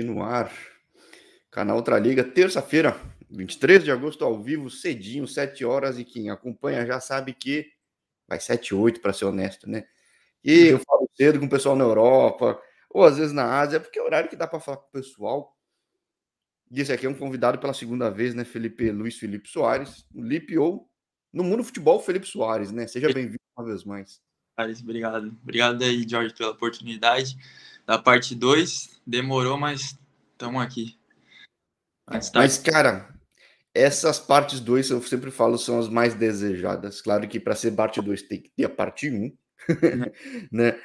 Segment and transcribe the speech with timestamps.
[0.00, 0.50] no ar.
[1.50, 2.98] Canal Outra Liga, terça-feira,
[3.28, 5.98] 23 de agosto, ao vivo, cedinho, 7 horas.
[5.98, 7.70] E quem acompanha já sabe que
[8.26, 9.84] vai 7, 8, para ser honesto, né?
[10.42, 12.58] E eu falo cedo com o pessoal na Europa,
[12.88, 14.92] ou às vezes na Ásia, porque é o horário que dá para falar com o
[14.92, 15.54] pessoal.
[16.70, 18.44] E esse aqui é um convidado pela segunda vez, né?
[18.44, 20.88] Felipe Luiz Felipe Soares, Lipe ou
[21.30, 22.86] no mundo futebol, Felipe Soares, né?
[22.86, 24.22] Seja bem-vindo uma vez mais.
[24.82, 25.36] Obrigado.
[25.42, 27.36] Obrigado aí, Jorge, pela oportunidade
[27.86, 29.00] da parte 2.
[29.06, 29.98] Demorou, mas
[30.32, 30.98] estamos aqui.
[32.08, 32.40] Mas, tá...
[32.40, 33.12] mas, cara,
[33.74, 37.00] essas partes 2 eu sempre falo são as mais desejadas.
[37.00, 39.36] Claro que para ser parte 2 tem que ter a parte 1, um,
[40.52, 40.80] né?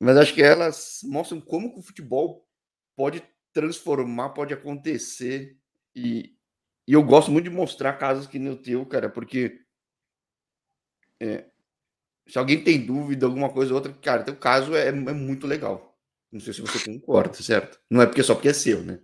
[0.00, 2.46] Mas acho que elas mostram como que o futebol
[2.96, 3.22] pode
[3.52, 5.56] transformar, pode acontecer.
[5.94, 6.36] E,
[6.86, 9.60] e eu gosto muito de mostrar casos que nem o teu, cara, porque
[11.20, 11.46] é,
[12.28, 15.98] se alguém tem dúvida, alguma coisa ou outra, cara, teu caso é, é muito legal.
[16.30, 17.80] Não sei se você concorda, certo?
[17.90, 18.98] Não é porque só porque é seu, né?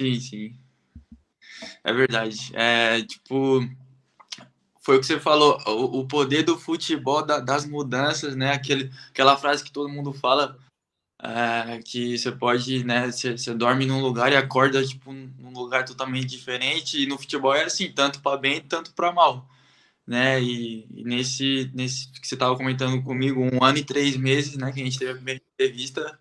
[0.00, 0.56] Sim, sim.
[1.82, 2.52] É verdade.
[2.54, 3.60] É, tipo,
[4.80, 8.52] foi o que você falou, o, o poder do futebol, da, das mudanças, né?
[8.52, 10.56] Aquele, aquela frase que todo mundo fala,
[11.20, 13.10] é, que você pode, né?
[13.10, 17.02] Você, você, dorme num lugar e acorda, tipo, num lugar totalmente diferente.
[17.02, 19.48] E no futebol é assim, tanto para bem, tanto para mal
[20.06, 20.42] né?
[20.42, 24.72] E, e, nesse, nesse que você estava comentando comigo, um ano e três meses, né?
[24.72, 26.18] Que a gente teve a primeira entrevista,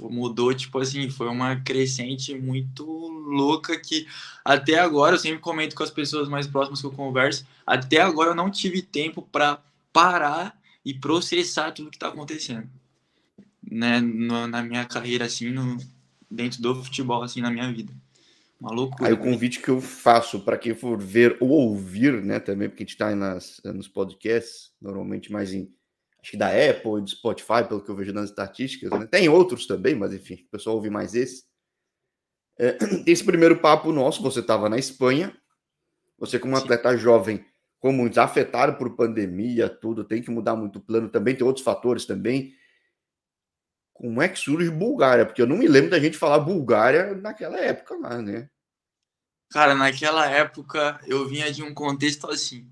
[0.00, 4.06] mudou, tipo assim, foi uma crescente muito louca que
[4.44, 8.30] até agora, eu sempre comento com as pessoas mais próximas que eu converso, até agora
[8.30, 12.68] eu não tive tempo para parar e processar tudo que está acontecendo,
[13.70, 14.00] né?
[14.00, 15.78] No, na minha carreira, assim, no,
[16.30, 17.92] dentro do futebol, assim, na minha vida.
[18.62, 19.08] Uma loucura.
[19.08, 22.84] Aí o convite que eu faço para quem for ver ou ouvir, né, também, porque
[22.84, 25.68] a gente está nas, nos podcasts, normalmente mais em,
[26.22, 29.04] acho que da Apple e do Spotify, pelo que eu vejo nas estatísticas, né?
[29.10, 31.42] Tem outros também, mas enfim, o pessoal ouve mais esse.
[32.56, 35.36] É, esse primeiro papo nosso, você estava na Espanha,
[36.16, 37.44] você como atleta jovem,
[37.80, 42.04] como desafetado por pandemia, tudo, tem que mudar muito o plano também, tem outros fatores
[42.06, 42.54] também.
[43.92, 45.26] Como é que surge Bulgária?
[45.26, 48.48] Porque eu não me lembro da gente falar Bulgária naquela época lá, né?
[49.52, 52.66] Cara, naquela época eu vinha de um contexto assim.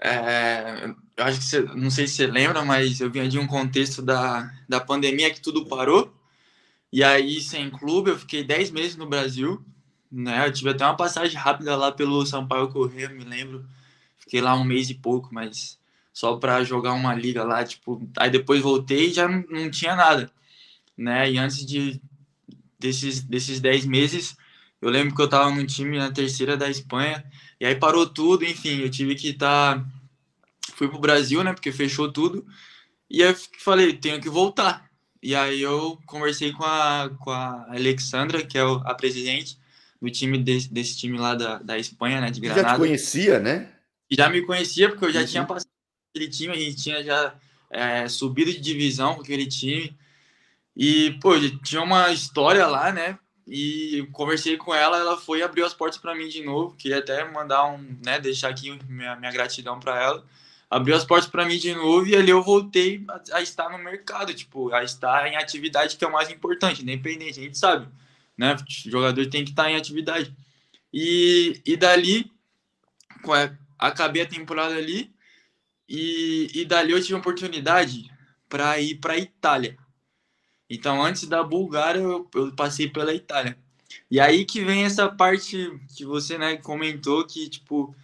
[0.00, 3.46] É, eu acho que você, não sei se você lembra, mas eu vinha de um
[3.46, 6.14] contexto da, da pandemia que tudo parou.
[6.92, 9.64] E aí, sem clube, eu fiquei 10 meses no Brasil.
[10.10, 10.46] Né?
[10.46, 13.66] Eu tive até uma passagem rápida lá pelo São Paulo Correio, me lembro.
[14.18, 15.78] Fiquei lá um mês e pouco, mas
[16.12, 19.96] só para jogar uma liga lá, tipo, aí depois voltei e já não, não tinha
[19.96, 20.30] nada,
[20.96, 21.30] né?
[21.30, 22.00] E antes de
[22.78, 24.36] desses desses 10 meses,
[24.84, 27.24] eu lembro que eu tava no time na terceira da Espanha,
[27.58, 29.78] e aí parou tudo, enfim, eu tive que estar.
[29.78, 29.86] Tá...
[30.74, 31.54] Fui pro Brasil, né?
[31.54, 32.46] Porque fechou tudo.
[33.08, 34.84] E aí falei, tenho que voltar.
[35.22, 39.58] E aí eu conversei com a, com a Alexandra, que é a presidente
[40.02, 42.30] do time desse, desse time lá da, da Espanha, né?
[42.30, 42.68] De Granada.
[42.68, 43.72] Já te conhecia, né?
[44.10, 45.26] Já me conhecia, porque eu já uhum.
[45.26, 45.70] tinha passado
[46.14, 47.34] aquele time, a gente tinha já
[47.70, 49.96] é, subido de divisão com aquele time.
[50.76, 51.32] E, pô,
[51.64, 53.18] tinha uma história lá, né?
[53.46, 56.74] E conversei com ela, ela foi abrir as portas para mim de novo.
[56.76, 60.24] Queria até mandar um, né, deixar aqui minha, minha gratidão para ela.
[60.70, 63.78] Abriu as portas para mim de novo e ali eu voltei a, a, estar no
[63.78, 67.86] mercado, tipo, a estar em atividade que é o mais importante, independente, a gente sabe,
[68.36, 68.56] né?
[68.56, 70.34] O jogador tem que estar em atividade.
[70.92, 72.32] E, e dali,
[73.78, 75.12] acabei a temporada ali
[75.88, 78.10] e, e dali eu tive a oportunidade
[78.48, 79.76] para ir para Itália
[80.68, 83.56] então, antes da Bulgária, eu, eu, passei pela Itália.
[84.10, 87.94] E aí que vem essa parte que você né, comentou, que, tipo,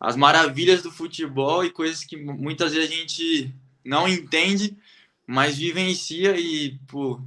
[0.00, 4.76] as maravilhas do futebol e coisas que muitas vezes a gente não entende,
[5.26, 7.20] mas vivencia e, pô,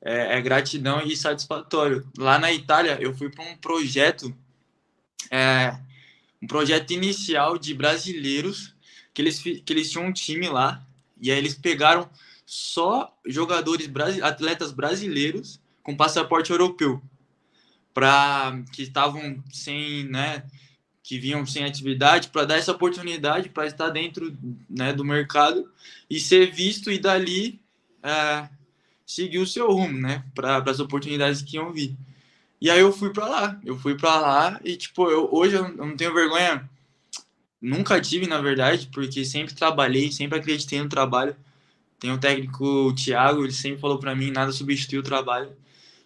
[0.00, 2.08] é, é gratidão e satisfatório.
[2.16, 4.34] Lá na Itália, eu fui para um projeto,
[5.30, 5.76] é,
[6.40, 8.74] um projeto inicial de brasileiros,
[9.12, 10.86] que eles, que eles tinham um time lá,
[11.20, 12.08] e aí eles pegaram
[12.46, 13.90] só jogadores,
[14.22, 17.02] atletas brasileiros com passaporte europeu,
[17.92, 20.44] para que estavam sem, né,
[21.02, 24.36] que vinham sem atividade, para dar essa oportunidade para estar dentro
[24.70, 25.68] né, do mercado
[26.08, 27.60] e ser visto e dali
[28.02, 28.48] é,
[29.04, 31.96] seguir o seu rumo, né, para as oportunidades que iam vir.
[32.60, 35.68] E aí eu fui para lá, eu fui para lá e tipo, eu, hoje eu
[35.76, 36.68] não tenho vergonha,
[37.60, 41.36] nunca tive na verdade, porque sempre trabalhei, sempre acreditei no trabalho
[41.98, 45.56] tem um técnico, o Thiago, ele sempre falou para mim, nada substitui o trabalho.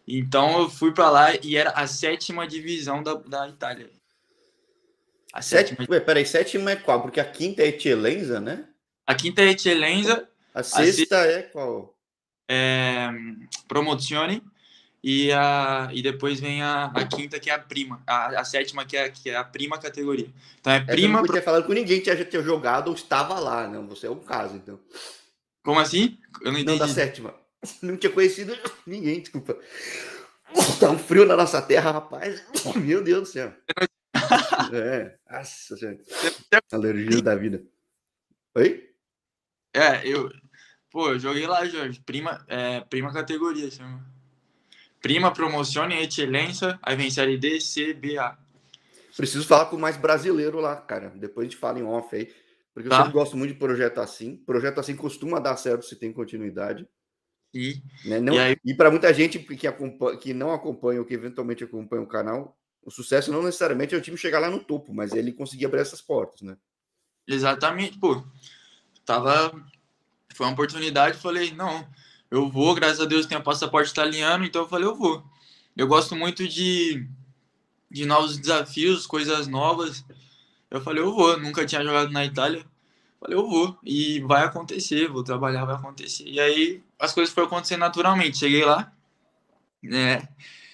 [0.07, 3.91] Então eu fui para lá e era a sétima divisão da, da Itália.
[5.33, 5.87] A sétima.
[5.89, 7.03] Ué, peraí, sétima é qual?
[7.03, 8.67] Porque a quinta é Eccellenza, né?
[9.07, 10.29] A quinta é Eccellenza.
[10.53, 11.95] A sexta, a sexta é qual?
[12.49, 13.09] É
[13.69, 14.43] Promozione.
[15.03, 18.03] e, a, e depois vem a, a quinta, que é a prima.
[18.07, 20.29] A, a sétima, que é, que é a prima categoria.
[20.61, 21.19] Então é prima.
[21.19, 23.87] Eu não tinha falado com ninguém que tinha, jogado ou estava lá, não.
[23.87, 24.79] Você é um caso, então.
[25.63, 26.19] Como assim?
[26.43, 26.79] Eu não entendi.
[26.79, 27.35] Não, da sétima.
[27.83, 29.55] Não tinha conhecido ninguém, desculpa.
[30.81, 32.43] Tá um frio na nossa terra, rapaz.
[32.75, 33.55] Meu Deus do céu.
[34.73, 35.99] É, nossa senhora.
[36.71, 37.63] Alergia da vida.
[38.55, 38.89] Oi?
[39.75, 40.31] É, eu.
[40.91, 42.01] Pô, eu joguei lá, Jorge.
[42.07, 44.05] Prima, é, prima categoria, chama.
[45.01, 48.37] Prima Promozione Excelência, aí vem série D, C, B, A.
[49.17, 51.11] Preciso falar com mais brasileiro lá, cara.
[51.17, 52.33] Depois a gente fala em off aí.
[52.75, 52.97] Porque tá.
[52.97, 54.37] eu sempre gosto muito de projeto assim.
[54.37, 56.87] Projeto assim costuma dar certo se tem continuidade.
[57.53, 58.21] E, né?
[58.21, 62.03] não, e, e para muita gente que, acompanha, que não acompanha ou que eventualmente acompanha
[62.03, 65.33] o canal, o sucesso não necessariamente é o time chegar lá no topo, mas ele
[65.33, 66.57] conseguir abrir essas portas, né?
[67.27, 68.25] Exatamente, pô.
[69.05, 69.51] Tava.
[70.35, 71.87] Foi uma oportunidade, falei, não,
[72.31, 75.25] eu vou, graças a Deus tenho passaporte italiano, então eu falei, eu vou.
[75.77, 77.07] Eu gosto muito de,
[77.91, 80.05] de novos desafios, coisas novas.
[80.71, 82.65] Eu falei, eu vou, nunca tinha jogado na Itália.
[83.19, 86.25] Falei, eu vou, e vai acontecer, vou trabalhar, vai acontecer.
[86.27, 88.39] E aí as coisas foram acontecendo naturalmente.
[88.39, 88.93] Cheguei lá,
[89.83, 90.29] né?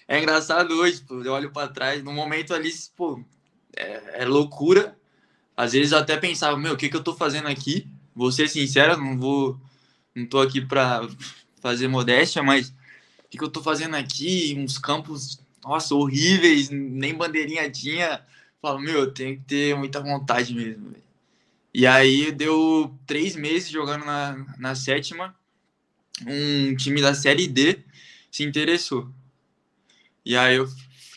[0.07, 3.21] É engraçado hoje, pô, eu olho para trás, no momento ali, pô,
[3.77, 4.97] é, é, loucura.
[5.57, 7.89] Às vezes eu até pensava, meu, o que, que eu tô fazendo aqui?
[8.15, 9.61] Vou ser sincero, não vou,
[10.15, 11.09] não tô aqui para
[11.61, 14.55] fazer modéstia, mas o que, que eu tô fazendo aqui?
[14.57, 18.25] Uns campos, nossa, horríveis, nem bandeirinha tinha.
[18.67, 20.93] Falo, meu, eu tenho que ter muita vontade mesmo.
[21.73, 25.37] E aí deu três meses jogando na, na sétima,
[26.27, 27.79] um time da Série D
[28.29, 29.09] se interessou.
[30.25, 30.67] E aí eu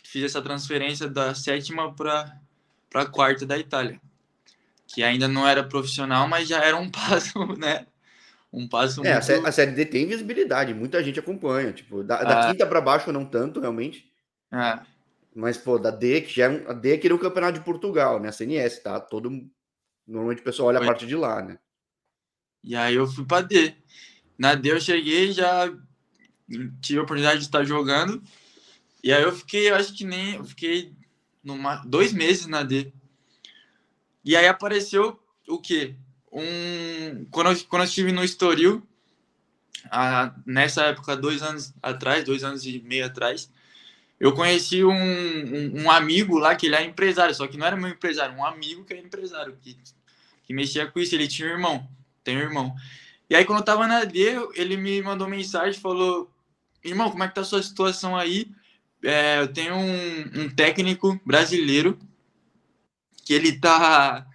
[0.03, 2.39] fiz essa transferência da sétima para
[2.93, 3.99] a quarta da Itália,
[4.85, 7.87] que ainda não era profissional, mas já era um passo, né?
[8.53, 9.47] Um passo é, muito...
[9.47, 11.73] a Série D tem visibilidade, muita gente acompanha.
[11.73, 12.51] Tipo, da, da ah.
[12.51, 14.07] quinta para baixo não tanto, realmente.
[14.51, 14.85] Ah.
[15.39, 17.57] Mas, pô, da D, que já é um, a D é que é o campeonato
[17.57, 18.27] de Portugal, né?
[18.27, 18.99] A CNS, tá?
[18.99, 19.31] Todo,
[20.05, 20.87] normalmente o pessoal olha Foi.
[20.87, 21.57] a parte de lá, né?
[22.61, 23.73] E aí eu fui para D.
[24.37, 25.73] Na D eu cheguei, já
[26.81, 28.21] tive a oportunidade de estar jogando.
[29.01, 30.35] E aí eu fiquei, eu acho que nem.
[30.35, 30.93] Eu fiquei
[31.41, 32.91] numa, dois meses na D.
[34.25, 35.95] E aí apareceu o quê?
[36.31, 38.85] um quando eu, quando eu estive no Estoril,
[39.89, 43.49] a, nessa época, dois anos atrás, dois anos e meio atrás,
[44.19, 47.77] eu conheci um, um, um, amigo lá que ele é empresário, só que não era
[47.77, 49.77] meu empresário, um amigo que é empresário, que,
[50.43, 51.15] que mexia com isso.
[51.15, 51.87] Ele tinha um irmão,
[52.23, 52.75] tem um irmão.
[53.29, 56.29] E aí, quando eu tava na D, ele me mandou mensagem, falou:
[56.83, 58.51] Irmão, como é que tá a sua situação aí?
[59.01, 61.97] É, eu tenho um, um técnico brasileiro
[63.23, 64.27] que ele tá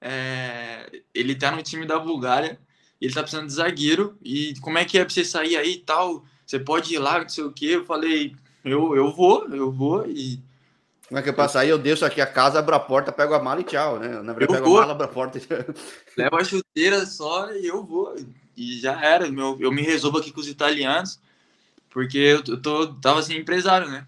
[0.00, 2.58] é, ele tá no time da Bulgária,
[3.00, 5.78] ele tá precisando de zagueiro, e como é que é pra você sair aí e
[5.78, 6.24] tal?
[6.46, 7.66] Você pode ir lá, não sei o que.
[7.66, 8.34] Eu falei,
[8.64, 10.40] eu, eu vou, eu vou e.
[11.08, 11.70] Como é que é pra sair?
[11.70, 14.08] Eu deixo aqui a casa, abro a porta, pego a mala e tchau, né?
[14.22, 14.78] Na verdade, eu pego vou.
[14.78, 15.42] a mala, abro a porta e
[16.16, 18.14] Levo a chuteira só e eu vou.
[18.56, 19.28] E já era.
[19.30, 21.18] Meu, eu me resolvo aqui com os italianos,
[21.88, 24.06] porque eu tô, tava assim, empresário, né?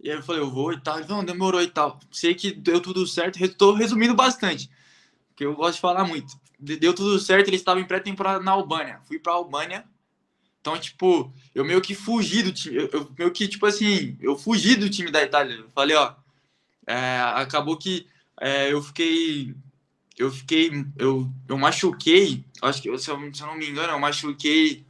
[0.00, 1.00] E aí eu falei, eu vou e tal.
[1.08, 1.98] Não, demorou e tal.
[2.12, 3.38] Sei que deu tudo certo.
[3.54, 4.70] Tô resumindo bastante
[5.38, 6.36] que eu gosto de falar muito.
[6.58, 9.00] Deu tudo certo, eles estavam em pré-temporada na Albânia.
[9.04, 9.84] Fui pra Albânia.
[10.68, 12.76] Então, tipo, eu meio que fugi do time.
[12.76, 15.54] Eu, eu, meio que, tipo assim, eu fugi do time da Itália.
[15.54, 16.14] Eu falei, ó.
[16.86, 18.06] É, acabou que
[18.38, 19.54] é, eu fiquei.
[20.18, 20.70] Eu fiquei.
[20.98, 22.44] Eu, eu machuquei.
[22.60, 24.84] Acho que, se eu, se eu não me engano, eu machuquei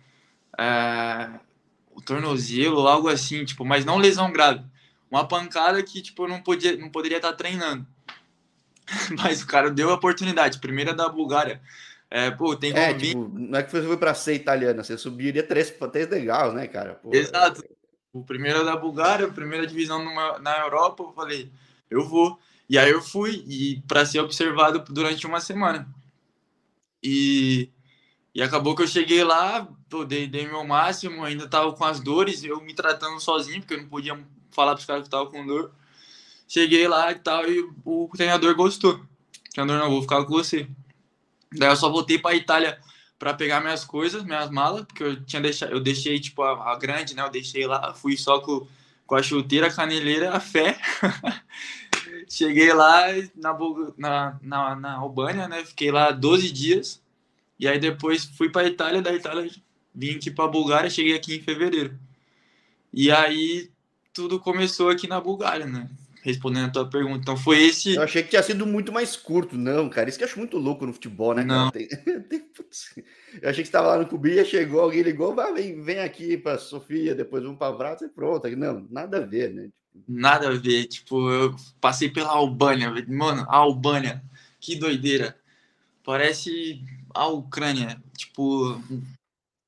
[0.58, 1.30] é,
[1.92, 4.64] o tornozelo, algo assim, tipo, mas não lesão grave.
[5.08, 7.86] Uma pancada que, tipo, eu não, podia, não poderia estar treinando.
[9.22, 10.58] Mas o cara deu a oportunidade.
[10.58, 11.62] Primeira da Bulgária.
[12.10, 14.82] É, pô, tem é, como é, tipo, não é que você foi para ser italiana,
[14.82, 16.94] você subiria três, três legal, né, cara?
[16.94, 17.62] Pô, Exato.
[18.12, 21.52] O primeiro da Bulgária, primeira divisão numa, na Europa, eu falei,
[21.90, 22.38] eu vou.
[22.68, 25.86] E aí eu fui e para ser observado durante uma semana.
[27.02, 27.70] E,
[28.34, 32.00] e acabou que eu cheguei lá, pô, dei, dei meu máximo, ainda tava com as
[32.00, 34.18] dores, eu me tratando sozinho, porque eu não podia
[34.50, 35.72] falar para os caras que tava com dor.
[36.48, 38.94] Cheguei lá e tal, e o treinador gostou.
[38.94, 40.66] O treinador, não, vou ficar com você.
[41.52, 42.78] Daí eu só voltei para Itália
[43.18, 46.76] para pegar minhas coisas, minhas malas, porque eu tinha deixado, eu deixei tipo a, a,
[46.76, 47.22] grande, né?
[47.22, 48.66] Eu deixei lá, fui só com,
[49.06, 50.78] com a chuteira, a caneleira, a fé.
[52.28, 53.56] Cheguei lá na,
[53.96, 55.64] na, na, na Albânia, né?
[55.64, 57.02] Fiquei lá 12 dias.
[57.58, 59.50] E aí depois fui para Itália, da Itália
[59.94, 61.98] vim aqui para Bulgária, cheguei aqui em fevereiro.
[62.92, 63.70] E aí
[64.12, 65.90] tudo começou aqui na Bulgária, né?
[66.22, 67.18] Respondendo a tua pergunta.
[67.18, 67.94] Então foi esse.
[67.94, 70.08] Eu achei que tinha sido muito mais curto, não, cara.
[70.08, 71.44] Isso que eu acho muito louco no futebol, né?
[71.44, 71.70] Não.
[71.70, 71.88] Tem...
[73.40, 76.58] eu achei que estava lá no Cubia, chegou, alguém ligou, vai, vem, vem aqui para
[76.58, 78.48] Sofia, depois vamos para Vratos e pronto.
[78.56, 79.68] Não, nada a ver, né?
[80.06, 80.86] Nada a ver.
[80.86, 84.22] Tipo, eu passei pela Albânia, mano, a Albânia,
[84.60, 85.36] que doideira.
[86.04, 86.82] Parece
[87.14, 88.00] a Ucrânia.
[88.16, 88.80] Tipo,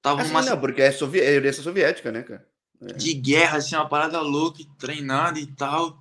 [0.01, 0.43] tava assim, uma...
[0.43, 1.21] não, porque é, sovi...
[1.21, 2.47] é soviética, né, cara?
[2.81, 2.93] É.
[2.95, 6.01] De guerra, assim, uma parada louca, treinada e tal.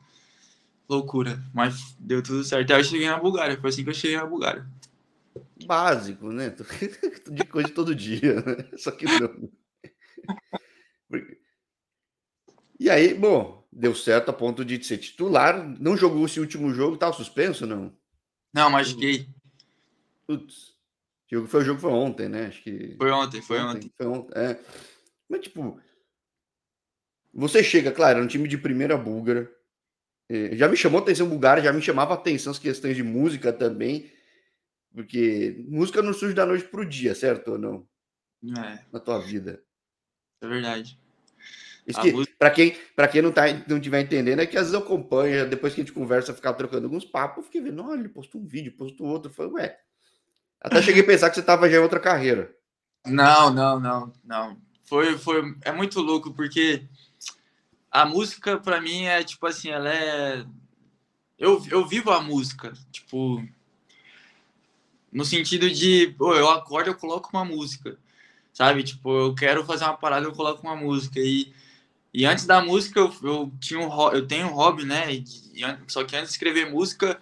[0.90, 1.40] Loucura.
[1.54, 2.74] Mas deu tudo certo.
[2.74, 3.60] Aí eu cheguei na Bulgária.
[3.62, 4.68] Foi assim que eu cheguei na Bulgária.
[5.66, 6.50] Básico, né?
[7.30, 8.70] De coisa todo dia, né?
[8.76, 9.50] Só que não.
[12.80, 15.64] E aí, bom, deu certo a ponto de ser titular.
[15.80, 17.94] Não jogou esse último jogo, tava suspenso, não?
[18.52, 19.28] Não, mas fiquei.
[20.26, 20.74] Putz.
[21.32, 22.48] O foi o jogo foi ontem, né?
[22.48, 22.96] Acho que.
[22.98, 23.78] Foi ontem, foi ontem.
[23.78, 23.92] ontem.
[23.96, 24.40] Foi ontem.
[24.40, 24.60] É.
[25.30, 25.80] Mas, tipo,
[27.32, 29.52] você chega, claro, no time de primeira búlgara.
[30.30, 34.12] É, já me chamou atenção Bulgária, já me chamava atenção as questões de música também.
[34.94, 37.88] Porque música não surge da noite pro dia, certo ou não?
[38.58, 38.80] É.
[38.92, 39.62] Na tua vida.
[40.42, 41.00] É verdade.
[41.86, 42.36] Que, música...
[42.38, 45.50] Para quem, pra quem não, tá, não tiver entendendo, é que às vezes eu acompanho,
[45.50, 48.40] depois que a gente conversa, ficar trocando alguns papos, eu fiquei vendo, olha, ele postou
[48.40, 49.32] um vídeo, postou outro.
[49.32, 49.80] Falei, ué.
[50.62, 52.54] Até cheguei a pensar que você tava já em outra carreira.
[53.08, 54.62] Não, não, não, não.
[54.86, 56.88] Foi, foi, é muito louco, porque
[57.92, 60.46] a música para mim é tipo assim, ela é
[61.38, 63.44] eu, eu vivo a música, tipo
[65.12, 67.98] no sentido de, pô, eu acordo, eu coloco uma música.
[68.54, 68.84] Sabe?
[68.84, 71.54] Tipo, eu quero fazer uma parada, eu coloco uma música e
[72.14, 75.14] e antes da música eu, eu tinha um eu tenho um hobby, né?
[75.14, 75.24] E,
[75.88, 77.20] só que antes de escrever música,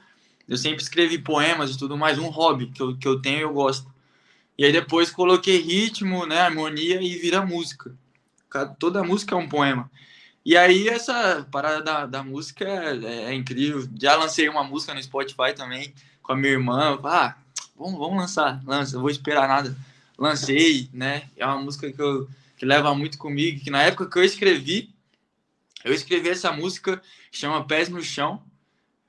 [0.48, 3.42] eu sempre escrevi poemas e tudo mais, um hobby que eu, que eu tenho e
[3.42, 3.92] eu gosto.
[4.58, 7.94] E aí depois coloquei ritmo, né, harmonia e vira música.
[8.80, 9.92] Toda música é um poema.
[10.48, 13.86] E aí, essa parada da, da música é, é, incrível.
[14.00, 16.98] Já lancei uma música no Spotify também com a minha irmã.
[17.04, 17.36] Ah,
[17.76, 19.76] vamos, vamos lançar, lança, eu vou esperar nada.
[20.18, 21.30] Lancei, né?
[21.36, 23.62] É uma música que, eu, que leva muito comigo.
[23.62, 24.90] Que na época que eu escrevi,
[25.84, 28.42] eu escrevi essa música, chama Pés no Chão.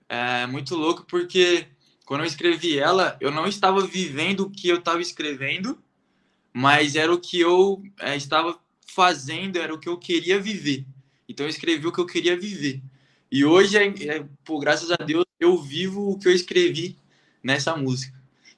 [0.08, 1.68] É muito louco porque
[2.04, 5.78] quando eu escrevi ela, eu não estava vivendo o que eu estava escrevendo,
[6.52, 10.84] mas era o que eu é, estava fazendo, era o que eu queria viver.
[11.38, 12.82] Então eu escrevi o que eu queria viver.
[13.30, 16.98] E hoje, é, é, por graças a Deus, eu vivo o que eu escrevi
[17.40, 18.12] nessa música,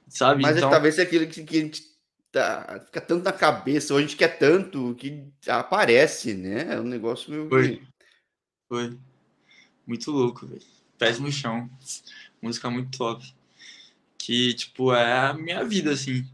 [0.07, 0.41] sabe?
[0.41, 0.71] Mas é então...
[0.71, 1.83] talvez é aquilo que, que a gente
[2.31, 6.73] tá, fica tanto na cabeça, ou a gente quer tanto que aparece, né?
[6.73, 7.47] É um negócio meio...
[7.49, 7.83] Foi.
[8.67, 8.97] Foi.
[9.85, 10.63] Muito louco, velho.
[10.97, 11.69] Pés no chão.
[12.41, 13.23] Música muito top.
[14.17, 16.27] Que, tipo, é a minha vida, assim.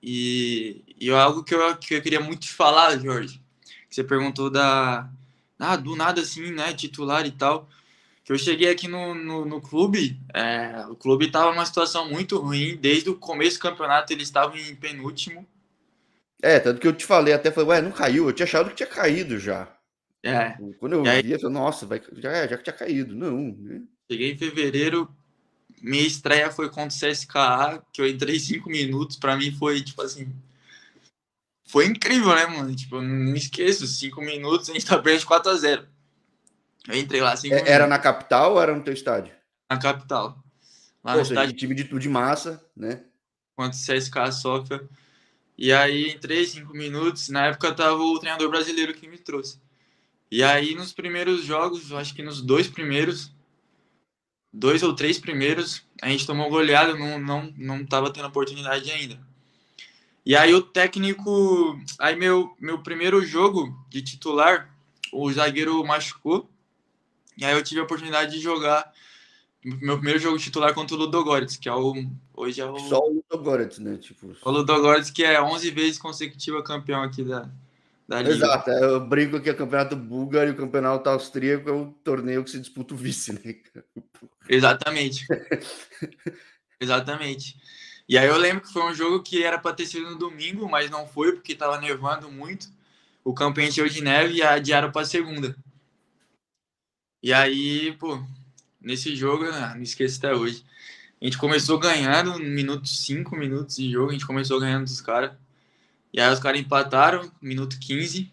[0.00, 3.42] E, e é algo que eu, que eu queria muito te falar, Jorge.
[3.88, 5.10] Que você perguntou da,
[5.58, 7.68] ah, do nada assim, né, titular e tal.
[8.24, 12.38] Que eu cheguei aqui no, no, no clube, é, o clube estava numa situação muito
[12.38, 15.46] ruim, desde o começo do campeonato eles estavam em penúltimo.
[16.42, 18.76] É, tanto que eu te falei, até falei, ué, não caiu, eu tinha achado que
[18.76, 19.66] tinha caído já.
[20.22, 20.56] É.
[20.78, 23.14] Quando eu aí, vi, eu falei, nossa, vai, já, já que tinha caído.
[23.14, 23.82] Não, né?
[24.10, 25.08] Cheguei em fevereiro,
[25.82, 30.02] minha estreia foi contra o CSKA, que eu entrei cinco minutos, para mim foi tipo
[30.02, 30.32] assim,
[31.68, 32.74] foi incrível, né, mano?
[32.74, 35.86] Tipo, eu não me esqueço, cinco minutos, a gente tá perdendo de 4x0.
[36.88, 39.34] Eu entrei lá cinco é, Era na capital ou era no teu estádio?
[39.70, 40.42] Na capital.
[41.04, 41.54] Lá Pô, no estádio.
[41.54, 43.04] Time de tudo de massa, né?
[43.54, 44.88] Quanto CSK Sofia.
[45.58, 47.28] E aí entrei cinco minutos.
[47.28, 49.60] Na época tava o treinador brasileiro que me trouxe.
[50.30, 53.30] E aí nos primeiros jogos, acho que nos dois primeiros,
[54.50, 59.27] dois ou três primeiros, a gente tomou goleada, não, não, não tava tendo oportunidade ainda.
[60.28, 64.70] E aí o técnico, aí meu meu primeiro jogo de titular,
[65.10, 66.46] o zagueiro machucou.
[67.38, 68.92] E aí eu tive a oportunidade de jogar
[69.64, 71.94] meu primeiro jogo titular contra o Ludogorets, que é o
[72.34, 74.36] hoje é o só o Ludogorets, né, tipo.
[74.44, 77.48] O Ludogorets que é 11 vezes consecutiva campeão aqui da
[78.06, 78.34] da Liga.
[78.34, 81.86] Exato, é, eu brinco que é o campeonato búlgaro e o campeonato austríaco é o
[82.04, 83.56] torneio que se disputa o vice, né?
[84.46, 85.26] Exatamente.
[86.78, 87.56] Exatamente.
[88.08, 90.68] E aí eu lembro que foi um jogo que era para ter sido no domingo,
[90.68, 92.68] mas não foi porque estava nevando muito.
[93.22, 95.54] O campo encheu de neve e adiaram para segunda.
[97.22, 98.22] E aí, pô,
[98.80, 100.64] nesse jogo, né, não esqueço até hoje.
[101.20, 105.32] A gente começou ganhando minuto 5 minutos de jogo, a gente começou ganhando dos caras.
[106.12, 108.32] E aí os caras empataram, minuto 15.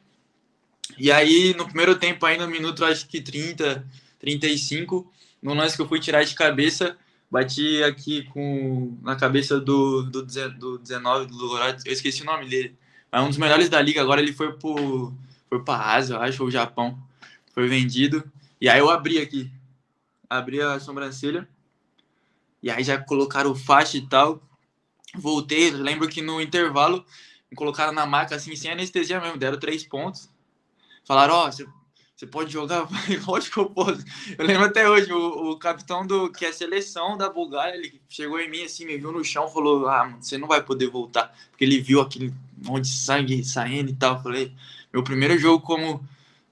[0.97, 3.85] E aí, no primeiro tempo, ainda no minuto acho que 30,
[4.19, 6.97] 35, no lance que eu fui tirar de cabeça,
[7.35, 12.77] Bati aqui com na cabeça do, do, do 19 do eu esqueci o nome dele.
[13.11, 14.01] É um dos melhores da liga.
[14.01, 15.13] Agora ele foi pro
[15.49, 16.97] foi para Ásia, eu acho, ou Japão.
[17.53, 18.23] Foi vendido.
[18.61, 19.51] E aí eu abri aqui.
[20.29, 21.45] abri a sobrancelha.
[22.63, 24.41] E aí já colocaram faixa e tal.
[25.13, 27.05] Voltei, lembro que no intervalo
[27.51, 30.29] me colocaram na maca assim, sem anestesia mesmo, deram três pontos.
[31.05, 31.51] Falaram, ó, oh,
[32.15, 32.87] você pode jogar?
[33.27, 34.03] Lógico que eu posso.
[34.37, 38.01] Eu lembro até hoje, o, o capitão do que é a seleção da Bulgária, ele
[38.07, 40.87] chegou em mim assim, me viu no chão, falou: Ah, mano, você não vai poder
[40.87, 41.35] voltar.
[41.49, 44.15] Porque ele viu aquele monte de sangue saindo e tal.
[44.15, 44.53] Eu falei:
[44.93, 46.01] Meu primeiro jogo como,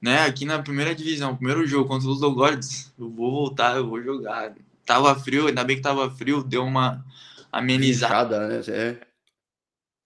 [0.02, 4.04] né, aqui na primeira divisão, primeiro jogo contra os Logordes, eu vou voltar, eu vou
[4.04, 4.54] jogar.
[4.86, 7.06] Tava frio, ainda bem que tava frio, deu uma
[7.50, 8.50] amenizada.
[8.50, 8.62] né?
[8.68, 8.98] É.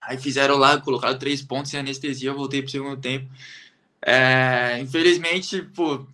[0.03, 3.27] Aí fizeram lá, colocaram três pontos sem anestesia, eu voltei pro segundo tempo.
[4.01, 6.05] É, infelizmente, pô,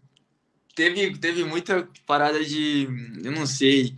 [0.76, 2.88] teve, teve muita parada de.
[3.24, 3.96] Eu não sei.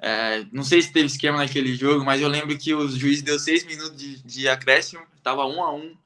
[0.00, 3.38] É, não sei se teve esquema naquele jogo, mas eu lembro que o juiz deu
[3.38, 5.96] seis minutos de, de acréscimo, tava um a um,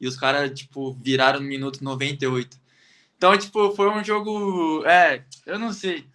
[0.00, 2.58] e os caras, tipo, viraram no minuto 98.
[3.16, 4.84] Então, tipo, foi um jogo.
[4.86, 6.06] É, eu não sei.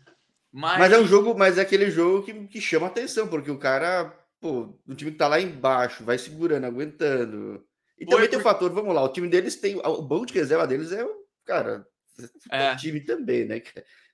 [0.52, 3.58] Mas, mas é um jogo, mas é aquele jogo que, que chama atenção, porque o
[3.58, 7.62] cara, pô, o time que tá lá embaixo, vai segurando, aguentando.
[7.98, 9.78] E também tem o fator, vamos lá, o time deles tem.
[9.78, 11.26] O banco de reserva deles é o.
[11.46, 11.88] Cara,
[12.52, 12.74] é.
[12.74, 13.62] o time também, né?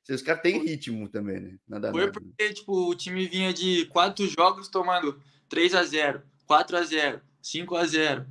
[0.09, 1.55] Os caras têm ritmo também, né?
[1.67, 2.11] Nada Foi nada.
[2.11, 7.21] porque, tipo, o time vinha de quatro jogos tomando 3 a 0 4 a 0
[7.41, 8.25] 5 a 0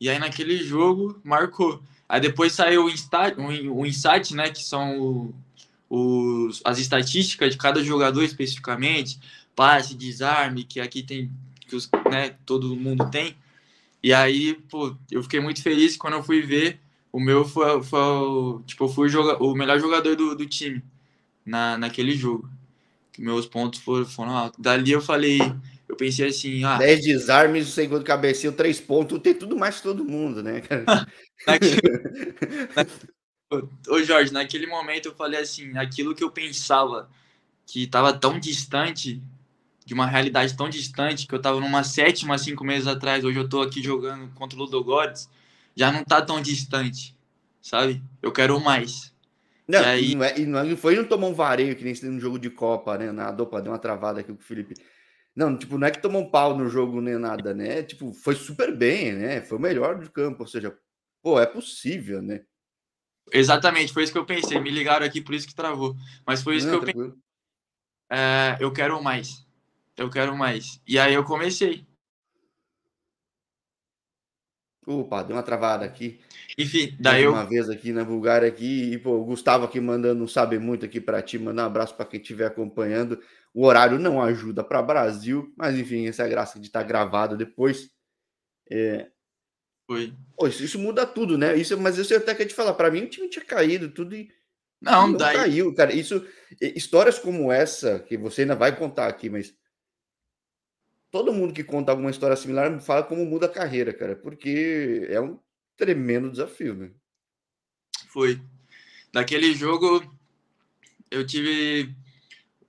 [0.00, 1.82] E aí naquele jogo marcou.
[2.08, 3.36] Aí depois saiu o insight,
[3.70, 4.50] o insight né?
[4.50, 5.32] Que são
[5.88, 9.20] os, as estatísticas de cada jogador especificamente,
[9.54, 11.30] passe, desarme, que aqui tem,
[11.68, 13.36] que os, né, todo mundo tem.
[14.02, 16.80] E aí, pô, eu fiquei muito feliz quando eu fui ver.
[17.12, 20.82] O meu foi, foi tipo, eu fui joga, o melhor jogador do, do time
[21.44, 22.48] na, naquele jogo.
[23.18, 24.60] Meus pontos foram, foram altos.
[24.60, 25.38] Dali eu falei,
[25.88, 26.78] eu pensei assim, ah.
[26.78, 31.06] 10 desarmes, o segundo cabeceio, 3 pontos, tem tudo mais que todo mundo, né, cara?
[33.88, 37.10] Ô Jorge, naquele momento eu falei assim, aquilo que eu pensava
[37.66, 39.22] que estava tão distante,
[39.84, 43.44] de uma realidade tão distante que eu estava numa sétima cinco meses atrás, hoje eu
[43.44, 45.28] estou aqui jogando contra o Ludogorets,
[45.74, 47.16] já não tá tão distante,
[47.60, 48.02] sabe?
[48.20, 49.12] Eu quero mais.
[49.66, 50.14] Não, e aí...
[50.14, 52.50] não, é, e não é, foi não tomou um vareio que nem no jogo de
[52.50, 53.10] Copa, né?
[53.10, 54.74] Na dopa deu uma travada aqui com o Felipe.
[55.34, 57.82] Não, tipo, não é que tomou um pau no jogo nem nada, né?
[57.82, 59.40] Tipo, foi super bem, né?
[59.40, 60.76] Foi o melhor do campo, ou seja,
[61.22, 62.42] pô, é possível, né?
[63.32, 64.60] Exatamente, foi isso que eu pensei.
[64.60, 65.96] Me ligaram aqui, por isso que travou.
[66.26, 67.18] Mas foi isso não, que eu pensei.
[68.10, 69.46] É, eu quero mais
[69.96, 70.80] eu quero mais.
[70.86, 71.86] E aí eu comecei.
[74.84, 76.20] Opa, deu uma travada aqui.
[76.58, 77.30] Enfim, daí eu...
[77.30, 80.84] Uma vez aqui na Bulgária aqui, e pô, o Gustavo aqui mandando um sabe muito
[80.84, 83.20] aqui para ti, mandar um abraço para quem estiver acompanhando.
[83.54, 86.86] O horário não ajuda para Brasil, mas enfim, essa é a graça de estar tá
[86.86, 87.90] gravado depois.
[88.68, 89.08] É...
[89.86, 90.12] Foi.
[90.36, 91.56] Pô, isso, isso, muda tudo, né?
[91.56, 94.16] Isso, mas isso eu até queria te falar, para mim o time tinha caído, tudo
[94.16, 94.28] e
[94.80, 95.36] não, não daí...
[95.36, 95.94] caiu, cara.
[95.94, 96.26] Isso,
[96.60, 99.54] histórias como essa que você ainda vai contar aqui, mas
[101.12, 105.20] todo mundo que conta alguma história similar fala como muda a carreira, cara, porque é
[105.20, 105.38] um
[105.76, 106.90] tremendo desafio, né?
[108.08, 108.40] Foi.
[109.12, 110.02] Naquele jogo,
[111.10, 111.94] eu tive.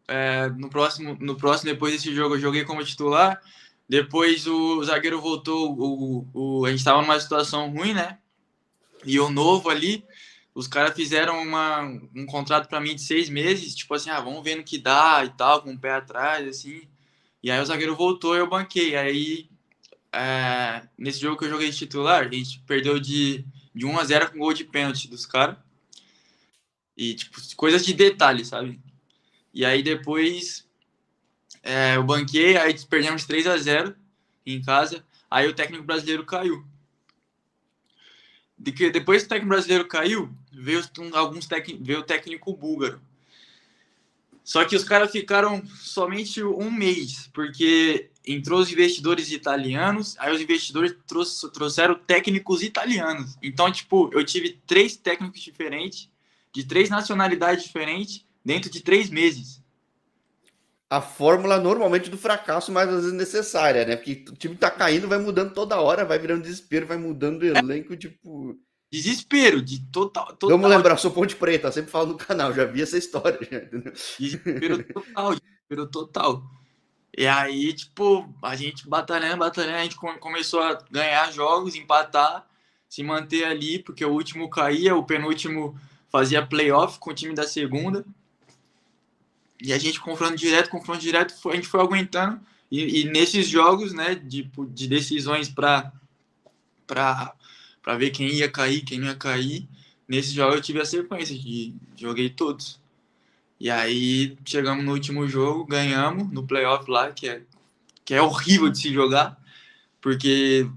[0.06, 3.42] É, no, próximo, no próximo, depois desse jogo, eu joguei como titular.
[3.88, 8.18] Depois o zagueiro voltou, o, o, a gente estava numa situação ruim, né?
[9.06, 10.06] E o novo ali,
[10.54, 11.82] os caras fizeram uma,
[12.16, 15.24] um contrato para mim de seis meses, tipo assim, ah, vamos ver no que dá
[15.26, 16.88] e tal, com o pé atrás, assim.
[17.44, 18.96] E aí o zagueiro voltou e eu banquei.
[18.96, 19.50] Aí,
[20.14, 24.04] é, nesse jogo que eu joguei de titular, a gente perdeu de, de 1 a
[24.06, 25.58] 0 com gol de pênalti dos caras.
[26.96, 28.80] E, tipo, coisas de detalhe, sabe?
[29.54, 30.66] E aí depois
[31.62, 33.96] é, eu banquei, aí perdemos 3 a 0
[34.46, 35.06] em casa.
[35.30, 36.66] Aí o técnico brasileiro caiu.
[38.58, 40.82] De que depois que o técnico brasileiro caiu, veio
[41.14, 41.48] alguns
[41.82, 43.02] veio o técnico búlgaro.
[44.44, 50.42] Só que os caras ficaram somente um mês, porque entrou os investidores italianos, aí os
[50.42, 50.96] investidores
[51.54, 53.38] trouxeram técnicos italianos.
[53.42, 56.10] Então, tipo, eu tive três técnicos diferentes,
[56.52, 59.62] de três nacionalidades diferentes, dentro de três meses.
[60.90, 63.96] A fórmula normalmente do fracasso, mas às vezes necessária, né?
[63.96, 67.46] Porque o time tá caindo, vai mudando toda hora, vai virando desespero, vai mudando o
[67.46, 68.60] elenco, tipo.
[68.94, 70.28] Desespero, de total.
[70.28, 70.50] total.
[70.50, 73.40] Vamos lembrar, sou Ponte Preta, sempre falo no canal, já vi essa história.
[74.20, 76.44] Desespero total, desespero total.
[77.18, 82.48] E aí, tipo, a gente batalhando, batalhando, a gente começou a ganhar jogos, empatar,
[82.88, 85.76] se manter ali, porque o último caía, o penúltimo
[86.12, 88.06] fazia playoff com o time da segunda.
[89.60, 92.40] E a gente confronto direto, confronto direto, a gente foi aguentando.
[92.70, 95.92] E, e nesses jogos, né, de, de decisões para
[97.84, 99.68] para ver quem ia cair, quem não ia cair.
[100.08, 102.80] Nesse jogo eu tive a sequência de joguei todos.
[103.60, 107.42] E aí chegamos no último jogo, ganhamos no playoff lá, que é,
[108.04, 109.40] que é horrível de se jogar,
[110.02, 110.68] porque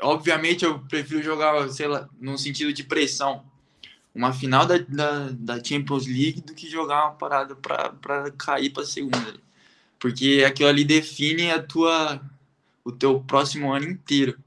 [0.00, 3.44] obviamente eu prefiro jogar, sei lá, no sentido de pressão,
[4.14, 8.84] uma final da, da, da Champions League do que jogar uma parada para cair para
[8.84, 9.34] segunda.
[9.98, 12.20] Porque aquilo ali define a tua,
[12.82, 14.38] o teu próximo ano inteiro.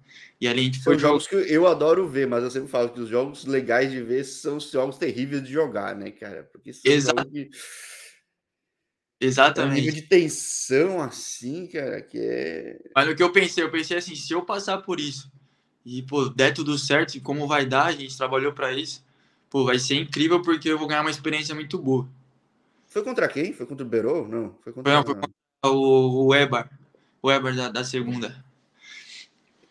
[0.42, 0.94] E ali a gente foi.
[0.94, 4.02] São jogos que eu adoro ver, mas eu sempre falo que os jogos legais de
[4.02, 6.44] ver são os jogos terríveis de jogar, né, cara?
[6.52, 7.30] Porque são Exato.
[7.30, 7.50] Que...
[9.20, 9.72] Exatamente.
[9.78, 12.80] É um nível de tensão assim, cara, que é.
[12.96, 15.30] Mas o que eu pensei, eu pensei assim, se eu passar por isso
[15.86, 19.04] e, pô, der tudo certo, e como vai dar, a gente trabalhou para isso,
[19.50, 22.08] pô, vai ser incrível porque eu vou ganhar uma experiência muito boa.
[22.88, 23.52] Foi contra quem?
[23.52, 24.26] Foi contra o Berou?
[24.26, 25.32] Não, foi contra, Não, foi contra
[25.66, 26.70] o, o Weber,
[27.22, 28.46] o Weber da, da segunda.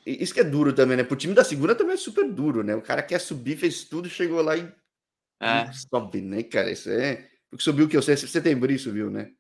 [0.09, 1.05] Isso que é duro também, né?
[1.05, 2.75] Pro time da segunda também é super duro, né?
[2.75, 4.73] O cara quer subir, fez tudo, chegou lá e
[5.39, 5.71] é.
[5.73, 6.71] sobe, né, cara?
[6.71, 7.29] Isso é.
[7.51, 7.97] Porque subiu o que?
[7.99, 9.31] O setembro subiu, né?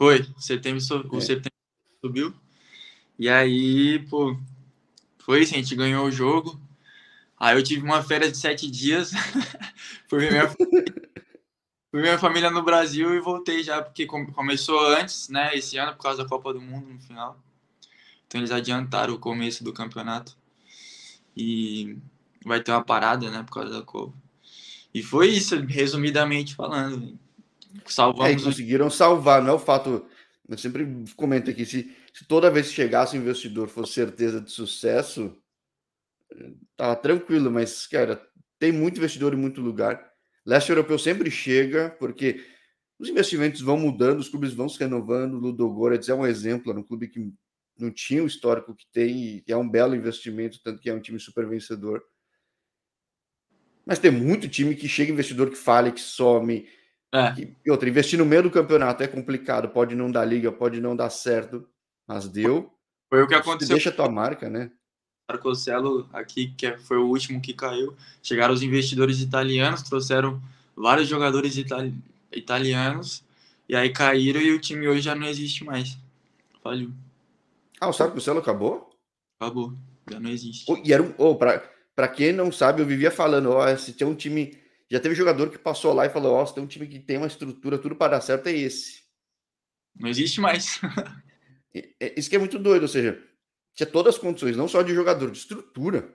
[0.00, 1.20] Foi, setembro, o é.
[1.20, 1.52] setembro
[2.04, 2.32] subiu.
[3.18, 4.36] E aí, pô,
[5.18, 6.60] foi isso, a gente ganhou o jogo.
[7.36, 9.10] Aí eu tive uma férias de sete dias.
[10.08, 15.54] fui, ver minha, fui minha família no Brasil e voltei já, porque começou antes, né,
[15.56, 17.42] esse ano, por causa da Copa do Mundo no final.
[18.30, 20.36] Então eles adiantaram o começo do campeonato.
[21.36, 21.98] E
[22.44, 24.16] vai ter uma parada, né, por causa da Copa.
[24.94, 27.18] E foi isso, resumidamente falando.
[27.86, 28.40] Salvamos.
[28.40, 30.06] É, conseguiram salvar, não é o fato.
[30.48, 34.52] Eu sempre comento aqui: se, se toda vez que chegasse um investidor fosse certeza de
[34.52, 35.36] sucesso,
[36.76, 38.24] tava tranquilo, mas, cara,
[38.60, 40.08] tem muito investidor em muito lugar.
[40.46, 42.44] Leste europeu sempre chega, porque
[42.96, 45.34] os investimentos vão mudando, os clubes vão se renovando.
[45.34, 47.32] O Ludogorets é um exemplo, era um clube que
[47.80, 51.00] não tinha o histórico que tem, e é um belo investimento, tanto que é um
[51.00, 52.02] time super vencedor.
[53.84, 56.68] Mas tem muito time que chega investidor que fala, que some.
[57.12, 57.32] É.
[57.32, 60.80] Que, e outra, investir no meio do campeonato é complicado, pode não dar liga, pode
[60.80, 61.68] não dar certo,
[62.06, 62.72] mas deu.
[63.08, 63.74] Foi o que aconteceu.
[63.74, 64.70] Deixa a tua marca, né?
[65.28, 67.96] Marcossello aqui, que foi o último que caiu.
[68.22, 70.40] Chegaram os investidores italianos, trouxeram
[70.76, 71.94] vários jogadores itali
[72.32, 73.24] italianos,
[73.68, 75.98] e aí caíram e o time hoje já não existe mais.
[76.62, 76.90] Falhou.
[77.80, 78.90] Ah, o Sarco Celo acabou?
[79.40, 79.72] Acabou,
[80.10, 80.70] já não existe.
[80.70, 81.14] Oh, e era um.
[81.16, 84.58] Oh, para quem não sabe, eu vivia falando, ó, oh, se tem um time.
[84.90, 86.98] Já teve jogador que passou lá e falou, ó, oh, se tem um time que
[86.98, 89.02] tem uma estrutura, tudo para dar certo, é esse.
[89.96, 90.80] Não existe mais.
[92.16, 93.22] Isso que é muito doido, ou seja,
[93.74, 96.12] tinha todas as condições, não só de jogador, de estrutura.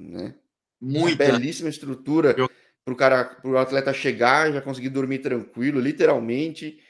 [0.00, 0.34] Né?
[0.80, 1.24] Muita.
[1.24, 6.82] Uma belíssima estrutura para o cara, para o atleta chegar, já conseguir dormir tranquilo, literalmente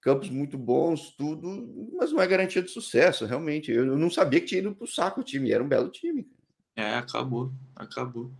[0.00, 3.70] campos muito bons, tudo, mas não é garantia de sucesso, realmente.
[3.70, 6.26] Eu não sabia que tinha ido pro saco o time, era um belo time.
[6.74, 8.30] É, acabou, acabou.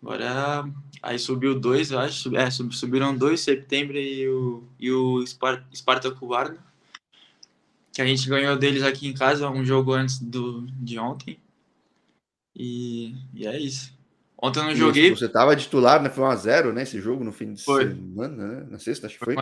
[0.00, 0.64] Agora,
[1.02, 5.24] aí subiu dois, eu acho, é, subiram dois, setembro e o, e o
[6.22, 6.64] Varna,
[7.92, 11.40] que a gente ganhou deles aqui em casa, um jogo antes do, de ontem.
[12.54, 13.97] E, e é isso.
[14.40, 15.10] Ontem eu não joguei.
[15.10, 16.08] Você tava titular, né?
[16.08, 16.82] Foi 1x0, né?
[16.82, 17.88] Esse jogo no fim de foi.
[17.88, 18.66] semana, né?
[18.70, 19.36] Na sexta, acho que foi.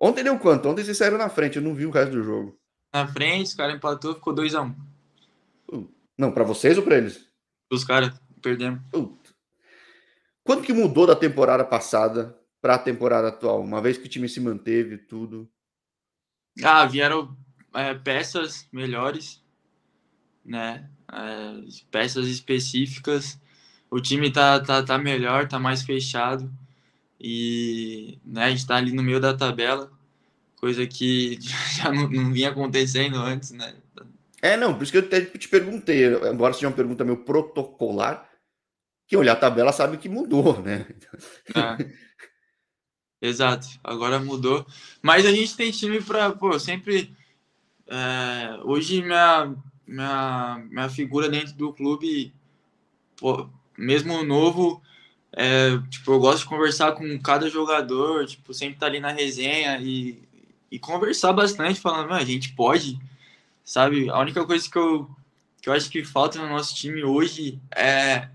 [0.00, 0.68] Ontem deu quanto?
[0.68, 2.58] Ontem vocês saíram na frente, eu não vi o resto do jogo.
[2.92, 4.74] Na frente, os caras empatou, ficou 2x1.
[6.18, 7.24] Não, para vocês ou para eles?
[7.70, 8.80] Os caras, perdemos.
[10.42, 13.60] Quanto que mudou da temporada passada para a temporada atual?
[13.60, 15.48] Uma vez que o time se manteve, tudo.
[16.64, 17.36] Ah, vieram
[17.74, 19.40] é, peças melhores,
[20.44, 20.90] né?
[21.12, 23.38] É, peças específicas
[23.90, 26.50] o time tá, tá, tá melhor, tá mais fechado
[27.20, 29.90] e né, a gente tá ali no meio da tabela,
[30.56, 31.38] coisa que
[31.76, 33.74] já não, não vinha acontecendo antes, né?
[34.40, 38.30] É, não, por isso que eu até te perguntei, embora seja uma pergunta meio protocolar,
[39.06, 40.86] quem olhar a tabela sabe que mudou, né?
[41.54, 42.00] É.
[43.20, 44.64] Exato, agora mudou.
[45.02, 47.14] Mas a gente tem time para, pô, sempre.
[47.86, 49.54] É, hoje minha,
[49.86, 52.32] minha, minha figura dentro do clube
[53.20, 53.50] pô,
[53.80, 54.82] mesmo novo,
[55.32, 59.78] é, tipo, eu gosto de conversar com cada jogador, tipo, sempre tá ali na resenha
[59.80, 60.22] e,
[60.70, 62.98] e conversar bastante, falando, a gente pode,
[63.64, 64.10] sabe?
[64.10, 65.08] A única coisa que eu,
[65.62, 68.28] que eu acho que falta no nosso time hoje é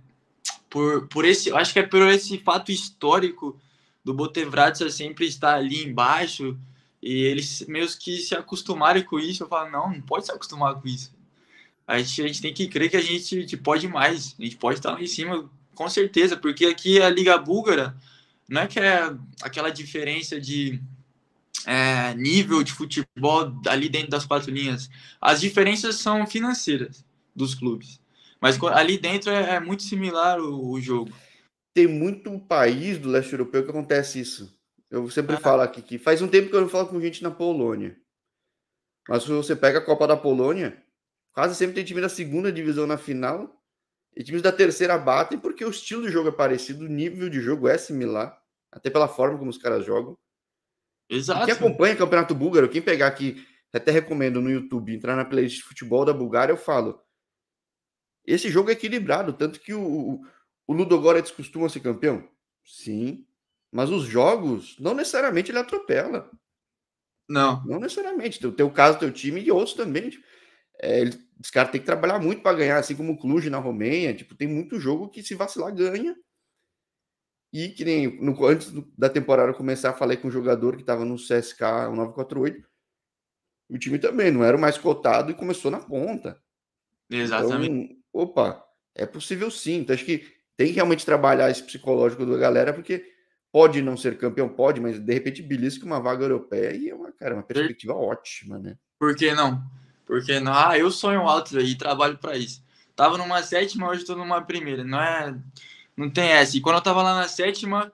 [0.70, 3.60] por, por esse, acho que é por esse fato histórico
[4.04, 6.58] do Botevratsa sempre estar ali embaixo
[7.02, 10.76] e eles meio que se acostumarem com isso, eu falo, não, não pode se acostumar
[10.76, 11.15] com isso
[11.88, 14.44] a gente, a gente tem que crer que a gente, a gente pode mais, a
[14.44, 17.96] gente pode estar lá em cima, com certeza, porque aqui a Liga Búlgara
[18.50, 20.82] não é que é aquela diferença de
[21.66, 24.90] é, nível de futebol ali dentro das quatro linhas.
[25.22, 28.00] As diferenças são financeiras dos clubes,
[28.40, 31.12] mas ali dentro é, é muito similar o, o, jogo.
[31.74, 34.56] tem muito país do leste europeu que acontece isso.
[34.90, 35.40] Eu sempre ah.
[35.40, 37.96] falo aqui que faz um tempo que eu não falo com gente na Polônia.
[39.08, 40.84] Mas se você pega a Copa da Polônia,
[41.36, 43.62] quase sempre tem time da segunda divisão na final
[44.16, 47.42] e times da terceira batem porque o estilo de jogo é parecido, o nível de
[47.42, 50.18] jogo é similar, até pela forma como os caras jogam.
[51.10, 51.44] Exato.
[51.44, 55.26] E quem acompanha o Campeonato Búlgaro, quem pegar aqui, até recomendo no YouTube, entrar na
[55.26, 57.04] playlist de futebol da Bulgária, eu falo.
[58.26, 60.22] Esse jogo é equilibrado, tanto que o,
[60.66, 62.28] o Ludogorets costuma ser campeão?
[62.64, 63.28] Sim.
[63.72, 66.32] Mas os jogos, não necessariamente ele atropela.
[67.28, 67.64] Não.
[67.66, 68.40] Não necessariamente.
[68.40, 70.10] Tem o teu caso, teu time e outros também.
[70.10, 70.26] Tipo,
[70.82, 71.04] é,
[71.40, 74.14] os caras têm que trabalhar muito para ganhar, assim como o Cluj na Romênia.
[74.14, 76.16] Tipo, tem muito jogo que se vacilar ganha.
[77.54, 81.16] E que nem no, antes da temporada começar, falei com um jogador que estava no
[81.16, 82.68] CSK 1948.
[83.70, 86.40] O time também não era o mais cotado e começou na ponta.
[87.10, 87.72] Exatamente.
[87.72, 89.80] Então, opa, é possível sim.
[89.80, 93.12] Então, acho que tem que realmente trabalhar esse psicológico da galera, porque
[93.52, 97.12] pode não ser campeão, pode, mas de repente belisca uma vaga europeia e é uma,
[97.12, 98.78] cara, uma perspectiva ótima, né?
[99.00, 99.64] Por que não?
[100.06, 102.64] Porque não, ah, eu sonho alto e trabalho para isso.
[102.96, 104.84] Tava numa sétima, hoje estou numa primeira.
[104.84, 105.36] Não é,
[105.98, 106.56] não tem essa.
[106.56, 107.92] E quando eu tava lá na sétima,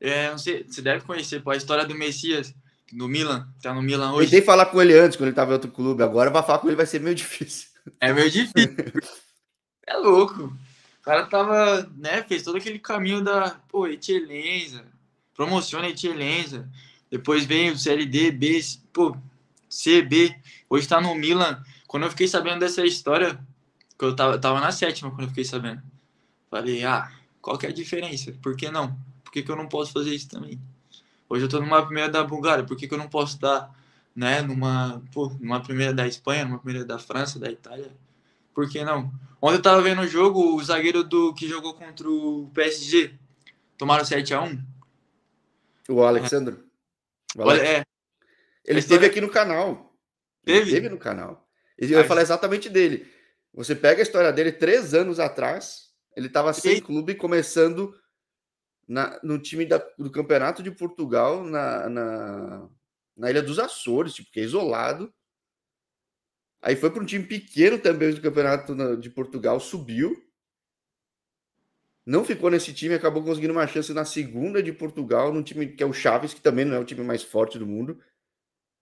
[0.00, 2.54] é, não sei, você deve conhecer pô, a história do Messias,
[2.92, 4.30] do Milan, tá no Milan hoje.
[4.30, 6.02] Tentei falar com ele antes, quando ele tava em outro clube.
[6.02, 7.68] Agora vai falar com ele vai ser meio difícil.
[8.00, 8.76] É meio difícil.
[9.86, 10.52] é louco.
[11.00, 14.84] O cara tava, né, fez todo aquele caminho da, pô, Etienza,
[15.34, 16.68] promociona Etienza,
[17.10, 18.60] depois vem o CLD, B,
[18.92, 19.16] pô,
[19.68, 20.36] CB,
[20.70, 21.62] hoje tá no Milan.
[21.86, 23.38] Quando eu fiquei sabendo dessa história,
[23.98, 25.82] que eu tava, tava na sétima quando eu fiquei sabendo.
[26.48, 28.32] Falei, ah, qual que é a diferença?
[28.40, 28.96] Por que não?
[29.24, 30.58] Por que, que eu não posso fazer isso também?
[31.28, 33.70] Hoje eu tô numa primeira da Bulgária, por que, que eu não posso estar,
[34.16, 37.92] né, numa, pô, numa primeira da Espanha, numa primeira da França, da Itália?
[38.54, 39.12] Por que não?
[39.40, 43.14] Ontem eu tava vendo o jogo, o zagueiro do que jogou contra o PSG
[43.78, 44.60] tomaram 7x1.
[45.88, 46.56] O Alexandre.
[47.36, 47.42] É.
[47.42, 47.84] Olha, é.
[48.64, 49.89] Ele esteve aqui no canal.
[50.44, 50.58] Teve?
[50.58, 51.48] Ele esteve no canal.
[51.76, 53.06] Eu ia falar exatamente dele.
[53.52, 56.80] Você pega a história dele três anos atrás, ele estava sem e...
[56.80, 57.94] clube, começando
[58.86, 62.68] na, no time da, do Campeonato de Portugal, na, na,
[63.16, 65.12] na Ilha dos Açores, tipo, que é isolado.
[66.62, 70.14] Aí foi para um time pequeno também do Campeonato de Portugal, subiu.
[72.04, 75.82] Não ficou nesse time, acabou conseguindo uma chance na segunda de Portugal, num time que
[75.82, 78.00] é o Chaves, que também não é o time mais forte do mundo.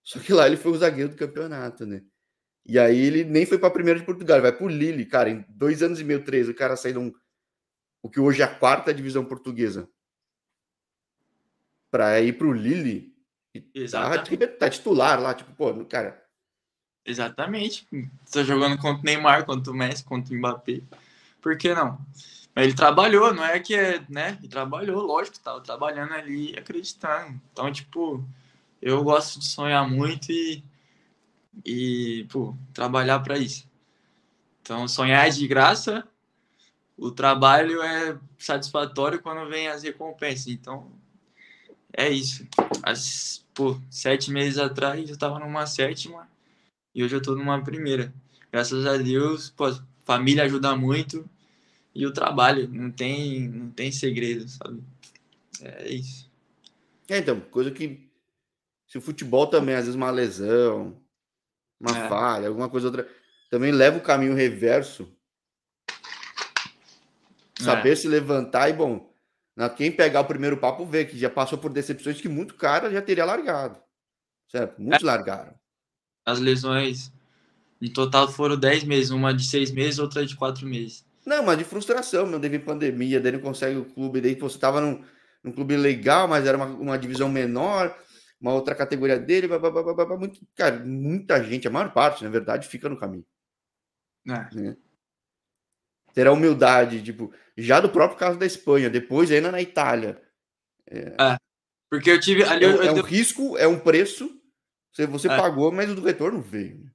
[0.03, 2.03] Só que lá ele foi o zagueiro do campeonato, né?
[2.65, 5.05] E aí ele nem foi para a primeira de Portugal, ele vai para o Lille,
[5.05, 5.29] cara.
[5.29, 7.13] Em dois anos e meio, três, o cara saiu de um,
[8.01, 9.89] o que hoje é a quarta divisão portuguesa
[11.89, 13.13] para ir para o Lille.
[13.73, 14.37] Exatamente.
[14.37, 16.23] Tá, tá titular lá, tipo, pô, cara,
[17.09, 17.87] Exatamente.
[18.23, 20.81] Está jogando contra o Neymar, contra o Messi, contra o Mbappé.
[21.41, 21.97] Por que não?
[22.55, 24.37] Mas ele trabalhou, não é que é, né?
[24.39, 27.39] Ele trabalhou, lógico, estava trabalhando ali acreditando.
[27.51, 28.23] Então, tipo,
[28.81, 30.63] eu gosto de sonhar muito e,
[31.65, 33.67] e pô, trabalhar para isso.
[34.61, 36.07] Então, sonhar é de graça,
[36.97, 40.47] o trabalho é satisfatório quando vem as recompensas.
[40.47, 40.91] Então,
[41.95, 42.47] é isso.
[42.83, 46.29] As, pô, sete meses atrás eu estava numa sétima
[46.93, 48.13] e hoje eu tô numa primeira.
[48.51, 49.65] Graças a Deus, pô,
[50.05, 51.29] família ajuda muito
[51.93, 54.81] e o trabalho, não tem, não tem segredo, sabe?
[55.61, 56.29] É isso.
[57.09, 58.08] É, então, coisa que
[58.89, 61.01] se o futebol também, às vezes uma lesão,
[61.79, 62.09] uma é.
[62.09, 63.07] falha, alguma coisa outra,
[63.49, 65.07] também leva o caminho reverso.
[67.57, 67.95] Saber é.
[67.95, 69.09] se levantar e, bom,
[69.77, 73.01] quem pegar o primeiro papo vê que já passou por decepções que muito cara já
[73.01, 73.81] teria largado.
[74.49, 74.81] Certo?
[74.81, 75.05] Muitos é.
[75.05, 75.59] largaram
[76.29, 77.11] as lesões
[77.81, 81.05] em total foram 10 meses, uma de 6 meses, outra de 4 meses.
[81.25, 84.81] Não, mas de frustração, meu, devido pandemia, daí não consegue o clube, daí você estava
[84.81, 85.01] num,
[85.43, 87.95] num clube legal, mas era uma, uma divisão menor,
[88.39, 92.29] uma outra categoria dele, blá, blá, blá, muito, cara, muita gente, a maior parte, na
[92.29, 93.25] verdade, fica no caminho.
[94.27, 94.55] É.
[94.55, 94.77] Né?
[96.13, 100.21] Ter a humildade, tipo, já do próprio caso da Espanha, depois ainda na Itália.
[100.87, 101.37] É, é
[101.89, 102.65] porque eu tive ali.
[102.65, 104.39] É, eu, é um risco, é um preço,
[104.91, 105.35] você, você é.
[105.35, 106.89] pagou, mas o do retorno veio.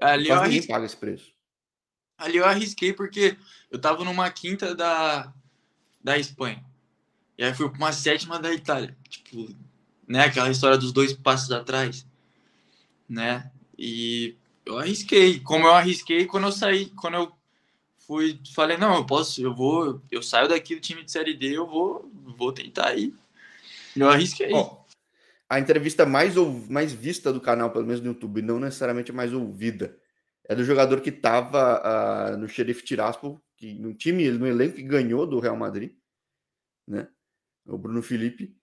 [0.00, 1.32] Ali Quase ninguém paga esse preço.
[2.16, 3.36] Ali eu arrisquei porque
[3.70, 5.32] eu tava numa quinta da,
[6.02, 6.64] da Espanha.
[7.36, 8.96] E aí fui para uma sétima da Itália.
[9.08, 9.48] Tipo,
[10.08, 10.24] né?
[10.24, 12.06] Aquela história dos dois passos atrás.
[13.08, 13.50] Né?
[13.78, 15.38] E eu arrisquei.
[15.40, 17.32] Como eu arrisquei quando eu saí, quando eu
[17.98, 21.56] fui, falei, não, eu posso, eu vou, eu saio daqui do time de série D,
[21.56, 23.14] eu vou, vou tentar ir.
[23.94, 24.50] Eu arrisquei.
[24.52, 24.78] Oh,
[25.48, 29.32] a entrevista mais, ou, mais vista do canal, pelo menos no YouTube, não necessariamente mais
[29.32, 29.96] ouvida,
[30.44, 34.82] é do jogador que estava uh, no Sheriff Tiraspol, que no time, no elenco que
[34.82, 35.92] ganhou do Real Madrid.
[36.86, 37.08] né?
[37.66, 38.57] O Bruno Felipe.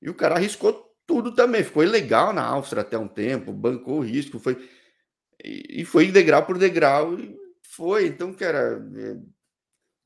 [0.00, 1.64] E o cara arriscou tudo também.
[1.64, 4.56] Ficou ilegal na Áustria até um tempo, bancou o risco, foi
[5.42, 8.06] e foi degrau por degrau e foi.
[8.06, 9.16] Então, cara, é...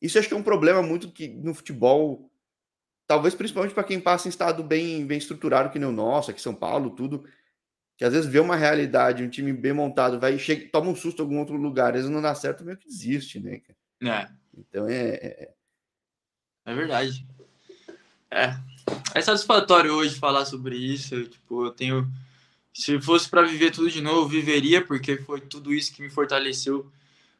[0.00, 2.30] isso acho que é um problema muito que no futebol,
[3.07, 6.40] talvez principalmente para quem passa em estado bem, bem estruturado que nem o nosso, aqui
[6.40, 7.24] São Paulo, tudo,
[7.96, 11.20] que às vezes vê uma realidade, um time bem montado, vai chega, toma um susto
[11.20, 13.61] em algum outro lugar, às vezes não dá certo, meio que desiste, né?
[14.02, 14.28] É.
[14.57, 15.54] Então é, é.
[16.66, 17.26] É verdade.
[18.30, 18.57] É.
[19.14, 21.25] É satisfatório hoje falar sobre isso.
[21.25, 22.11] Tipo, eu tenho
[22.75, 26.90] se fosse para viver tudo de novo, viveria, porque foi tudo isso que me fortaleceu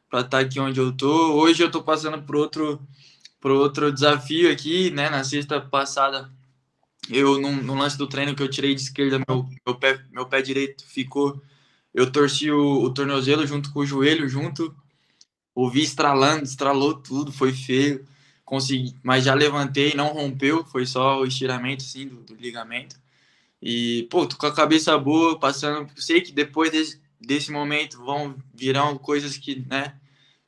[0.09, 1.33] para estar tá aqui onde eu tô.
[1.33, 2.81] Hoje eu tô passando por outro,
[3.41, 5.09] por outro desafio aqui, né?
[5.09, 6.31] Na sexta passada,
[7.09, 10.25] eu no, no lance do treino que eu tirei de esquerda, meu, meu, pé, meu
[10.25, 11.41] pé direito ficou.
[11.93, 14.73] Eu torci o, o tornozelo junto com o joelho junto.
[15.53, 18.05] Ouvi estralando, estralou tudo, foi feio.
[18.45, 22.95] Consegui, mas já levantei, não rompeu, foi só o estiramento assim do, do ligamento.
[23.61, 25.89] E, pô, tô com a cabeça boa, passando.
[25.99, 29.95] Sei que depois desse, desse momento vão virar coisas que, né?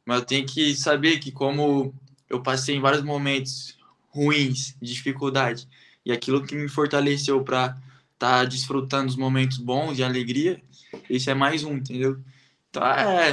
[0.05, 1.93] Mas eu tenho que saber que, como
[2.29, 3.75] eu passei em vários momentos
[4.09, 5.67] ruins, de dificuldade,
[6.05, 7.75] e aquilo que me fortaleceu para
[8.13, 10.61] estar tá desfrutando os momentos bons de alegria,
[11.09, 12.19] esse é mais um, entendeu?
[12.69, 13.31] Então, é,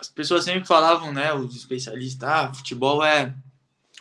[0.00, 3.34] as pessoas sempre falavam, né, os especialistas, ah, futebol é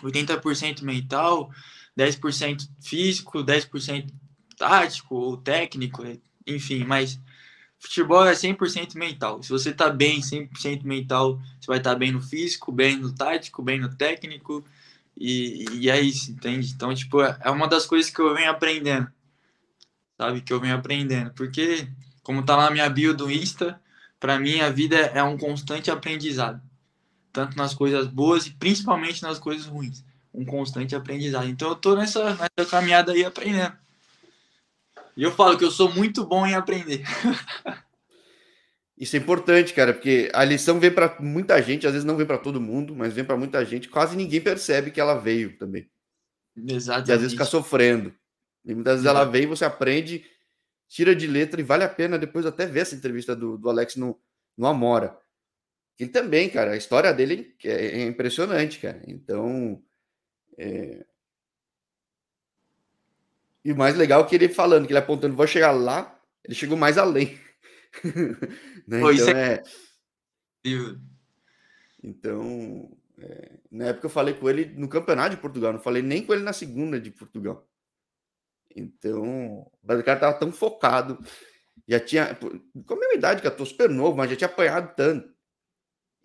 [0.03, 1.51] 80% mental,
[1.97, 4.12] 10% físico, 10%
[4.57, 6.03] tático ou técnico,
[6.45, 7.19] enfim, mas
[7.79, 9.41] futebol é 100% mental.
[9.41, 13.13] Se você tá bem 100% mental, você vai estar tá bem no físico, bem no
[13.13, 14.63] tático, bem no técnico,
[15.15, 16.71] e, e é isso, entende?
[16.73, 19.07] Então, tipo, é uma das coisas que eu venho aprendendo,
[20.17, 20.41] sabe?
[20.41, 21.88] Que eu venho aprendendo, porque,
[22.21, 23.81] como tá lá na minha bio do Insta,
[24.19, 26.62] para mim a vida é um constante aprendizado,
[27.38, 30.04] tanto nas coisas boas e principalmente nas coisas ruins.
[30.34, 31.47] Um constante aprendizado.
[31.47, 33.78] Então eu tô nessa, nessa caminhada aí aprendendo.
[35.15, 37.04] E eu falo que eu sou muito bom em aprender.
[38.97, 42.26] Isso é importante, cara, porque a lição vem para muita gente, às vezes não vem
[42.26, 43.88] para todo mundo, mas vem para muita gente.
[43.88, 45.88] Quase ninguém percebe que ela veio também.
[46.56, 47.10] Exatamente.
[47.10, 48.12] E às vezes fica sofrendo.
[48.65, 50.26] E muitas vezes ela vem, você aprende,
[50.88, 53.95] tira de letra e vale a pena depois até ver essa entrevista do, do Alex
[53.95, 54.19] no,
[54.58, 55.15] no Amora.
[55.99, 59.01] Ele também, cara, a história dele é, é impressionante, cara.
[59.07, 59.81] Então,
[60.57, 61.05] é,
[63.67, 66.55] e o mais legal é que ele falando, que ele apontando, vou chegar lá, ele
[66.55, 67.38] chegou mais além.
[68.88, 69.01] né?
[69.01, 69.53] Pô, então, é...
[69.55, 69.63] é
[72.01, 73.60] então, é...
[73.69, 76.43] na época eu falei com ele no campeonato de Portugal, não falei nem com ele
[76.43, 77.69] na segunda de Portugal.
[78.73, 81.21] Então, o cara tava tão focado,
[81.86, 84.95] já tinha, com a mesma idade que eu tô super novo, mas já tinha apanhado
[84.95, 85.37] tanto.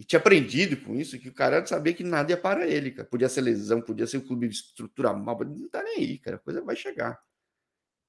[0.02, 3.06] E tinha aprendido com isso, que o cara sabia que nada ia para ele, cara.
[3.08, 6.38] Podia ser lesão, podia ser o clube estruturar mal, não tá nem aí, cara.
[6.38, 7.20] A coisa vai chegar.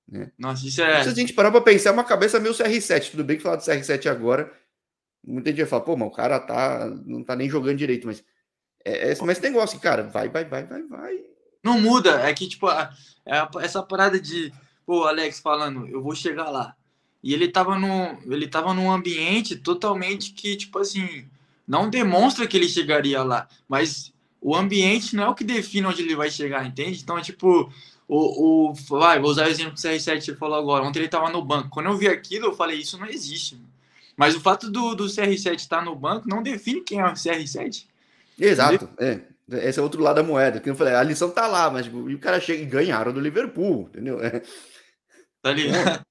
[0.08, 0.32] Né?
[0.36, 1.04] Nossa, isso é.
[1.04, 3.12] Se a gente parar para pensar, é uma cabeça meio CR7.
[3.12, 4.52] Tudo bem que falar do CR7 agora,
[5.24, 8.24] muita gente vai falar, pô, mas o cara tá, não tá nem jogando direito, mas
[8.84, 11.24] é, é mas esse negócio, cara, vai, vai, vai, vai, vai.
[11.64, 12.92] Não muda, é que, tipo, a,
[13.28, 14.52] a, essa parada de,
[14.84, 16.76] pô, Alex falando, eu vou chegar lá.
[17.22, 21.30] E ele tava, no, ele tava num ambiente totalmente que, tipo assim,
[21.68, 26.02] não demonstra que ele chegaria lá, mas o ambiente não é o que define onde
[26.02, 27.00] ele vai chegar, entende?
[27.02, 27.72] Então, tipo,
[28.08, 30.84] o, o, vai, vou usar o exemplo que o CR7 falou agora.
[30.84, 31.70] Ontem ele estava no banco.
[31.70, 33.58] Quando eu vi aquilo, eu falei, isso não existe.
[34.18, 37.14] Mas o fato do, do CR7 estar tá no banco não define quem é o
[37.14, 37.86] CR7.
[38.38, 39.22] Exato, é.
[39.50, 40.60] Esse é outro lado da moeda.
[40.60, 43.20] Que eu falei, a lição tá lá, mas tipo, o cara chega e ganharam do
[43.20, 44.24] Liverpool, entendeu?
[44.24, 44.42] É.
[45.42, 46.06] Tá ligado?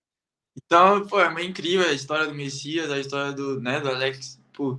[0.54, 4.38] Então, pô, é incrível a história do Messias, a história do, né, do Alex.
[4.52, 4.78] Pô,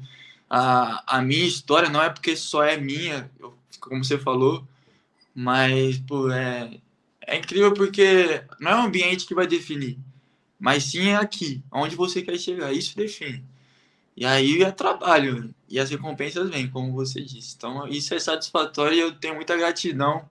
[0.55, 3.27] a, a minha história não é porque só é minha,
[3.79, 4.67] como você falou,
[5.33, 6.79] mas, pô, é,
[7.25, 9.97] é incrível porque não é o ambiente que vai definir,
[10.59, 12.71] mas sim é aqui, onde você quer chegar.
[12.71, 13.43] Isso define.
[14.15, 17.55] E aí é trabalho e as recompensas vêm, como você disse.
[17.57, 20.29] Então isso é satisfatório e eu tenho muita gratidão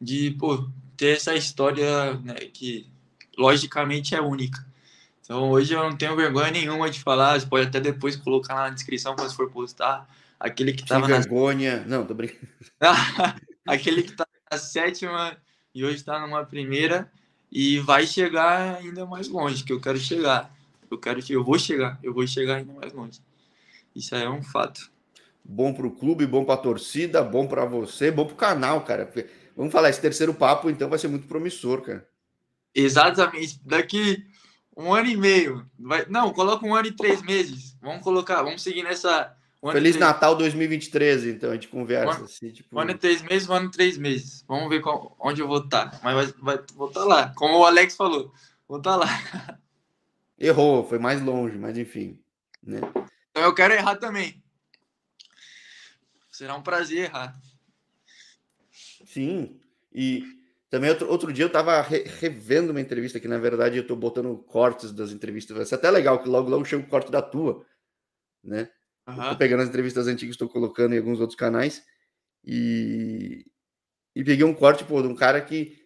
[0.00, 2.86] de pô, ter essa história né, que
[3.36, 4.64] logicamente é única.
[5.28, 8.70] Então hoje eu não tenho vergonha nenhuma de falar, você pode até depois colocar na
[8.70, 10.08] descrição quando for postar.
[10.40, 11.18] Aquele que estava na.
[11.18, 11.84] vergonha.
[11.86, 12.48] Não, tô brincando.
[13.68, 15.36] aquele que tá na sétima
[15.74, 17.12] e hoje está numa primeira
[17.52, 20.50] e vai chegar ainda mais longe, que eu quero chegar.
[20.90, 23.20] Eu quero que eu vou chegar, eu vou chegar ainda mais longe.
[23.94, 24.90] Isso aí é um fato.
[25.44, 28.80] Bom para o clube, bom para a torcida, bom para você, bom para o canal,
[28.80, 29.12] cara.
[29.54, 32.08] Vamos falar, esse terceiro papo então vai ser muito promissor, cara.
[32.74, 33.60] Exatamente.
[33.62, 34.26] Daqui
[34.78, 35.68] um ano e meio.
[35.78, 36.06] Vai...
[36.08, 37.76] Não, coloca um ano e três meses.
[37.82, 39.96] Vamos colocar, vamos seguir nessa Feliz três...
[39.96, 42.20] Natal 2023, então, a gente conversa.
[42.20, 42.76] Um, assim, tipo...
[42.76, 44.44] um ano e três meses, um ano e três meses.
[44.46, 45.90] Vamos ver qual, onde eu vou estar.
[45.90, 46.00] Tá.
[46.02, 47.32] Mas vai, vai, vou estar tá lá.
[47.34, 48.32] Como o Alex falou,
[48.68, 49.58] vou estar tá lá.
[50.38, 52.22] Errou, foi mais longe, mas enfim.
[52.62, 52.78] Né?
[53.30, 54.40] Então eu quero errar também.
[56.30, 57.36] Será um prazer errar.
[59.04, 59.58] Sim.
[59.92, 60.37] E
[60.70, 63.96] também outro, outro dia eu estava re, revendo uma entrevista que, na verdade, eu estou
[63.96, 65.56] botando cortes das entrevistas.
[65.56, 67.64] Vai ser até legal que logo, logo chega o corte da tua,
[68.42, 68.70] né?
[69.08, 69.36] Uhum.
[69.38, 71.82] pegando as entrevistas antigas, estou colocando em alguns outros canais.
[72.44, 73.46] E,
[74.14, 75.78] e peguei um corte, pô, de um cara que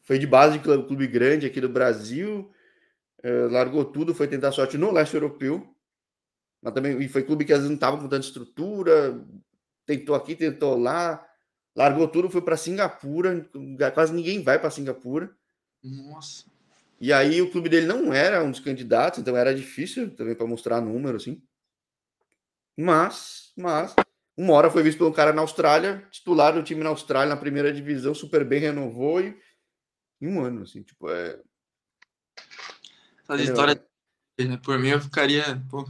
[0.00, 2.50] foi de base de clube grande aqui do Brasil,
[3.24, 5.68] uh, largou tudo, foi tentar sorte no leste europeu,
[6.62, 9.22] mas também e foi clube que às vezes não estava com tanta estrutura,
[9.84, 11.26] tentou aqui, tentou lá,
[11.76, 13.46] largou tudo, foi para Singapura,
[13.94, 15.30] quase ninguém vai para Singapura.
[15.84, 16.44] Nossa.
[16.98, 20.46] E aí o clube dele não era um dos candidatos, então era difícil também para
[20.46, 21.42] mostrar número, assim.
[22.74, 23.94] Mas, mas,
[24.36, 27.40] uma hora foi visto por um cara na Austrália, titular do time na Austrália, na
[27.40, 29.38] primeira divisão, super bem, renovou e
[30.20, 31.38] em um ano, assim, tipo, é...
[33.28, 33.86] Essa história,
[34.40, 35.86] né, por mim, eu ficaria, pô,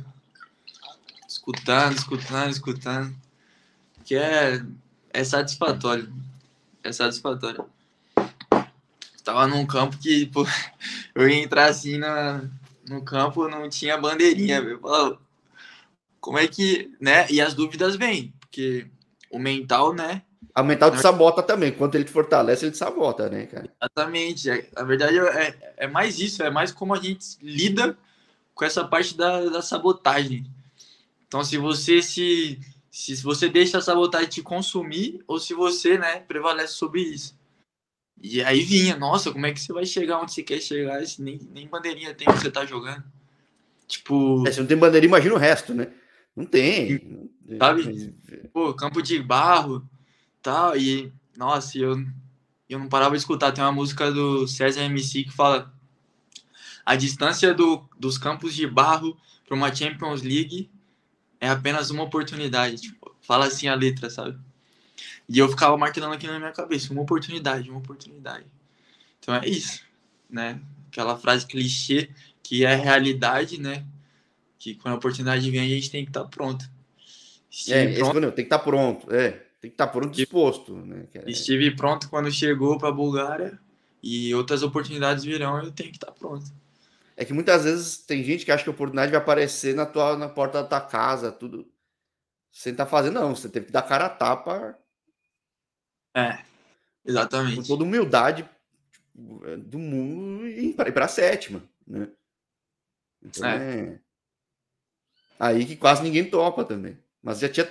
[1.28, 3.16] escutando, escutando, escutando,
[4.05, 4.64] que é,
[5.20, 6.12] é satisfatório,
[6.82, 7.66] é satisfatório
[9.26, 10.46] tava num campo que, pô,
[11.12, 12.44] eu ia entrar assim na,
[12.88, 14.80] no campo, não tinha bandeirinha, velho.
[16.20, 17.26] Como é que, né?
[17.28, 18.86] E as dúvidas vêm, porque
[19.30, 20.22] o mental, né?
[20.54, 21.72] A mental te sabota também.
[21.72, 23.68] Quando ele te fortalece, ele te sabota, né, cara?
[23.82, 24.48] Exatamente.
[24.48, 27.98] É, na verdade, é, é mais isso, é mais como a gente lida
[28.54, 30.46] com essa parte da, da sabotagem.
[31.26, 32.58] Então, se você se,
[32.97, 37.38] se você deixa a sabotagem te consumir, ou se você, né, prevalece sobre isso.
[38.22, 41.20] E aí vinha, nossa, como é que você vai chegar onde você quer chegar se
[41.20, 43.05] nem, nem bandeirinha tem onde você tá jogando?
[43.86, 44.49] Tipo.
[44.49, 45.92] É, se não tem bandeirinha, imagina o resto, né?
[46.34, 47.28] Não tem.
[47.59, 48.14] Sabe?
[48.51, 49.86] Pô, campo de barro
[50.40, 50.74] tal.
[50.74, 52.03] E, nossa, eu,
[52.66, 53.53] eu não parava de escutar.
[53.53, 55.70] Tem uma música do César MC que fala
[56.84, 60.70] a distância do, dos campos de barro para uma Champions League
[61.41, 62.76] é apenas uma oportunidade.
[62.80, 64.39] Tipo, fala assim a letra, sabe?
[65.28, 68.47] E eu ficava martelando aqui na minha cabeça, uma oportunidade, uma oportunidade.
[69.18, 69.82] Então é isso,
[70.30, 70.61] né?
[70.89, 72.11] Aquela frase clichê
[72.43, 73.84] que é realidade, né?
[74.59, 76.68] Que quando a oportunidade vem, a gente tem que estar tá pronto.
[77.51, 78.20] Estive é, pronto.
[78.20, 79.30] tem que estar tá pronto, é.
[79.61, 81.07] Tem que estar tá pronto disposto, né?
[81.12, 81.30] É...
[81.30, 83.59] Estive pronto quando chegou para a Bulgária
[84.03, 86.47] e outras oportunidades virão, eu tenho que estar tá pronto.
[87.16, 90.16] É que muitas vezes tem gente que acha que a oportunidade vai aparecer na tua
[90.16, 91.70] na porta da tua casa, tudo.
[92.52, 93.34] Você não tá fazendo, não.
[93.34, 94.78] Você teve que dar cara a tapa
[96.16, 96.42] é,
[97.04, 97.56] exatamente.
[97.56, 98.48] Com toda humildade
[98.82, 102.08] tipo, é, do mundo e para a sétima, né?
[103.22, 103.80] Então é.
[103.80, 104.00] é.
[105.38, 106.98] Aí que quase ninguém topa também.
[107.22, 107.68] Mas já tinha.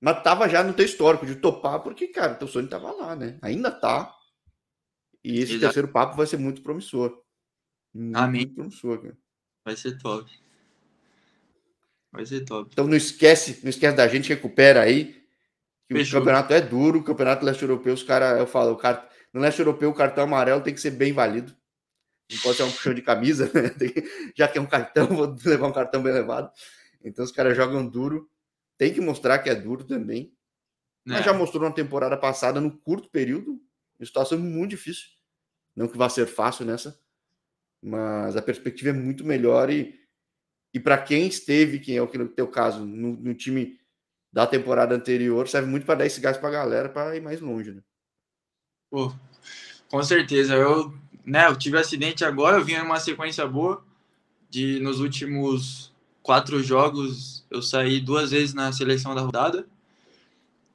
[0.00, 3.38] Mas tava já no teu histórico de topar, porque, cara, teu sonho tava lá, né?
[3.42, 4.14] Ainda tá.
[5.22, 5.60] E esse Exato.
[5.60, 7.22] terceiro papo vai ser muito promissor.
[8.14, 8.46] Amém.
[8.48, 9.16] promissor, cara.
[9.64, 10.30] Vai ser top.
[12.12, 12.70] Vai ser top.
[12.72, 15.18] Então não esquece, não esquece da gente, recupera aí.
[15.90, 19.40] O campeonato é duro, o campeonato leste europeu, os caras, eu falo, o cara, no
[19.40, 21.56] leste europeu o cartão amarelo tem que ser bem válido.
[22.30, 23.74] Não pode ser um puxão de camisa, né?
[24.36, 26.50] Já que é um cartão, vou levar um cartão bem levado.
[27.02, 28.28] Então os caras jogam duro.
[28.76, 30.32] Tem que mostrar que é duro também.
[31.06, 31.12] É.
[31.12, 33.58] Mas já mostrou na temporada passada, no curto período,
[33.98, 35.08] uma situação muito difícil.
[35.74, 36.98] Não que vá ser fácil nessa,
[37.82, 39.98] mas a perspectiva é muito melhor e,
[40.74, 43.78] e para quem esteve, quem é o que no teu caso, no, no time
[44.32, 47.40] da temporada anterior serve muito para dar esse gás para a galera para ir mais
[47.40, 47.82] longe, né?
[48.90, 49.12] Pô,
[49.88, 50.54] com certeza.
[50.54, 53.84] Eu, né, eu tive acidente agora, eu vim numa sequência boa
[54.50, 59.66] de nos últimos quatro jogos eu saí duas vezes na seleção da rodada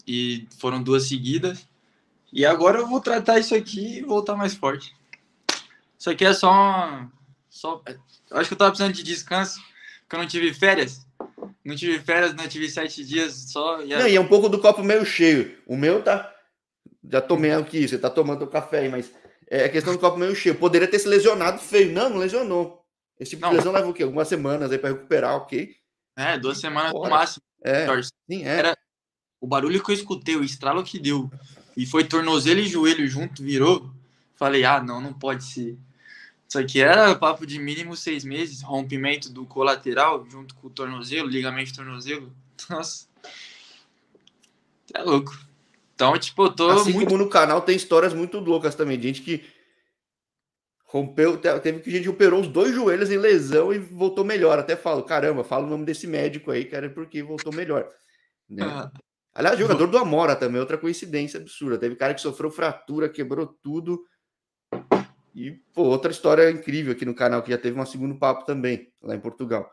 [0.07, 1.67] e foram duas seguidas.
[2.31, 4.95] E agora eu vou tratar isso aqui e voltar mais forte.
[6.03, 7.07] Isso aqui é só,
[7.49, 7.81] só
[8.29, 9.61] eu acho que eu tava precisando de descanso,
[10.01, 11.07] porque eu não tive férias.
[11.63, 13.81] Não tive férias, não tive sete dias só.
[13.81, 15.57] E, não, e é um pouco do copo meio cheio.
[15.65, 16.29] O meu tá.
[17.09, 19.13] Já tomei aqui, você tá tomando o café aí, mas
[19.49, 20.55] é a questão do copo meio cheio.
[20.55, 21.93] Poderia ter se lesionado feio.
[21.93, 22.85] Não, não lesionou.
[23.17, 23.51] Esse tipo não.
[23.51, 24.03] de lesão leva o quê?
[24.03, 25.73] Algumas semanas aí para recuperar, ok?
[26.17, 27.09] É, duas semanas Fora.
[27.09, 27.43] no máximo.
[27.63, 27.87] É,
[28.29, 28.57] sim, é.
[28.57, 28.77] Era
[29.39, 31.31] o barulho que eu escutei, o estralo que deu.
[31.77, 33.89] E foi tornozelo e joelho junto, virou.
[34.35, 35.79] Falei, ah, não, não pode ser.
[36.53, 41.27] Isso aqui era papo de mínimo seis meses, rompimento do colateral junto com o tornozelo,
[41.27, 42.31] ligamento de tornozelo.
[42.69, 43.07] Nossa.
[44.93, 45.35] É louco.
[45.95, 46.69] Então, tipo, eu tô.
[46.69, 47.09] Assim muito...
[47.09, 49.43] como no canal tem histórias muito loucas também, de gente que
[50.85, 54.59] rompeu, teve que a gente operou os dois joelhos em lesão e voltou melhor.
[54.59, 57.89] Até falo, caramba, fala o nome desse médico aí, cara, porque voltou melhor.
[58.47, 58.63] Né?
[58.63, 58.91] Ah.
[59.33, 61.79] Aliás, jogador do Amora também, outra coincidência absurda.
[61.79, 64.05] Teve cara que sofreu fratura, quebrou tudo.
[65.34, 68.91] E, pô, outra história incrível aqui no canal, que já teve um segundo papo também,
[69.01, 69.71] lá em Portugal.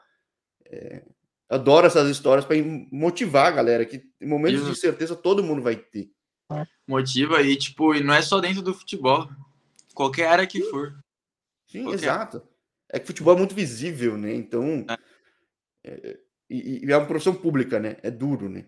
[0.65, 1.03] É,
[1.49, 2.57] adoro essas histórias para
[2.91, 6.11] motivar a galera, que em momentos de incerteza todo mundo vai ter.
[6.87, 9.29] Motiva aí, tipo, e não é só dentro do futebol,
[9.95, 10.99] qualquer área que for.
[11.69, 12.05] Sim, qualquer...
[12.05, 12.43] exato.
[12.89, 14.35] É que futebol é muito visível, né?
[14.35, 14.97] Então, é.
[15.85, 17.97] É, e, e, é uma profissão pública, né?
[18.03, 18.67] É duro, né?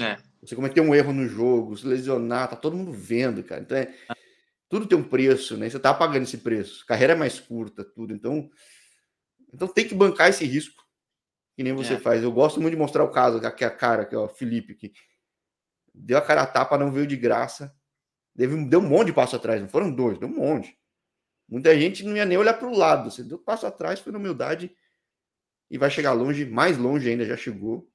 [0.00, 0.16] É.
[0.42, 3.62] Você cometer um erro no jogo, se lesionar, tá todo mundo vendo, cara.
[3.62, 3.94] Então, é,
[4.68, 5.68] tudo tem um preço, né?
[5.68, 6.84] Você tá pagando esse preço.
[6.86, 8.14] Carreira é mais curta, tudo.
[8.14, 8.50] Então,
[9.52, 10.82] então tem que bancar esse risco,
[11.56, 12.00] que nem você é.
[12.00, 12.22] faz.
[12.22, 14.92] Eu gosto muito de mostrar o caso, aqui a cara, que é o Felipe, que
[15.94, 17.74] deu a cara a tapa, não veio de graça.
[18.34, 20.76] Deu, deu um monte de passo atrás, não foram dois, deu um monte.
[21.48, 23.10] Muita gente não ia nem olhar para o lado.
[23.10, 24.74] Você deu passo atrás, foi na humildade
[25.70, 27.88] e vai chegar longe, mais longe ainda, já chegou.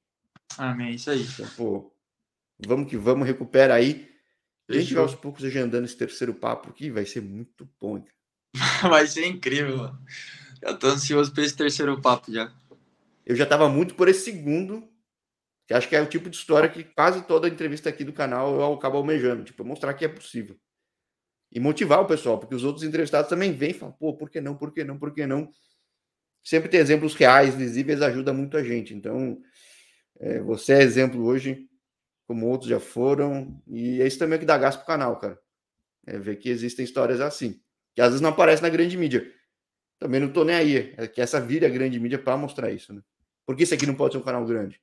[0.56, 1.22] Amém, isso aí.
[1.22, 1.94] Então, pô,
[2.66, 4.09] vamos que vamos, recupera aí.
[4.70, 8.04] A gente vai aos poucos agendando esse terceiro papo aqui, vai ser muito bom.
[8.88, 9.98] vai ser incrível, mano.
[10.62, 12.52] Já tô ansioso para esse terceiro papo já.
[13.26, 14.88] Eu já tava muito por esse segundo,
[15.66, 18.54] que acho que é o tipo de história que quase toda entrevista aqui do canal
[18.54, 20.56] eu acabo almejando, tipo, mostrar que é possível.
[21.52, 24.40] E motivar o pessoal, porque os outros entrevistados também vêm e falam, pô, por que
[24.40, 25.50] não, por que não, por que não?
[26.44, 28.94] Sempre ter exemplos reais, visíveis, ajuda muito a gente.
[28.94, 29.40] Então,
[30.18, 31.69] é, você é exemplo hoje
[32.30, 35.36] como outros já foram, e é isso também que dá gasto pro canal, cara.
[36.06, 37.60] É ver que existem histórias assim,
[37.92, 39.28] que às vezes não aparecem na grande mídia.
[39.98, 42.92] Também não tô nem aí, é que essa vira a grande mídia para mostrar isso,
[42.92, 43.02] né?
[43.44, 44.80] Porque isso aqui não pode ser um canal grande.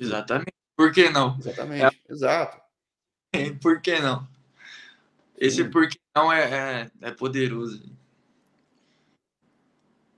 [0.00, 0.54] Exatamente.
[0.74, 1.36] Por que não?
[1.38, 2.10] Exatamente, é...
[2.12, 2.58] exato.
[3.60, 4.26] Por que não?
[5.36, 5.70] Esse Sim.
[5.70, 7.84] por que não é, é, é poderoso.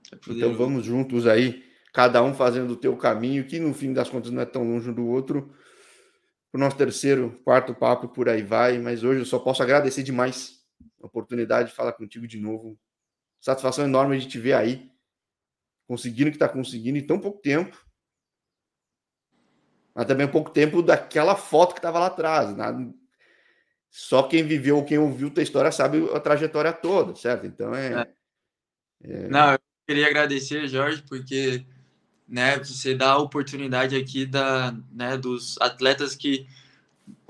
[0.09, 0.39] é poderoso.
[0.39, 4.31] Então vamos juntos aí, cada um fazendo o teu caminho, que no fim das contas
[4.31, 5.53] não é tão longe um do outro,
[6.51, 8.77] para o nosso terceiro, quarto papo por aí vai.
[8.77, 10.61] Mas hoje eu só posso agradecer demais
[11.01, 12.77] a oportunidade de falar contigo de novo.
[13.39, 14.91] Satisfação enorme de te ver aí,
[15.87, 17.83] conseguindo o que está conseguindo em tão pouco tempo.
[19.95, 22.55] Mas também um pouco tempo daquela foto que estava lá atrás.
[22.55, 22.93] Né?
[23.89, 27.45] Só quem viveu, quem ouviu tua história sabe a trajetória toda, certo?
[27.45, 28.01] Então é.
[29.03, 29.13] é...
[29.25, 29.27] é...
[29.29, 31.65] Não, eu queria agradecer, Jorge, porque
[32.31, 32.57] né?
[32.59, 36.47] Você dá a oportunidade aqui da, né, dos atletas que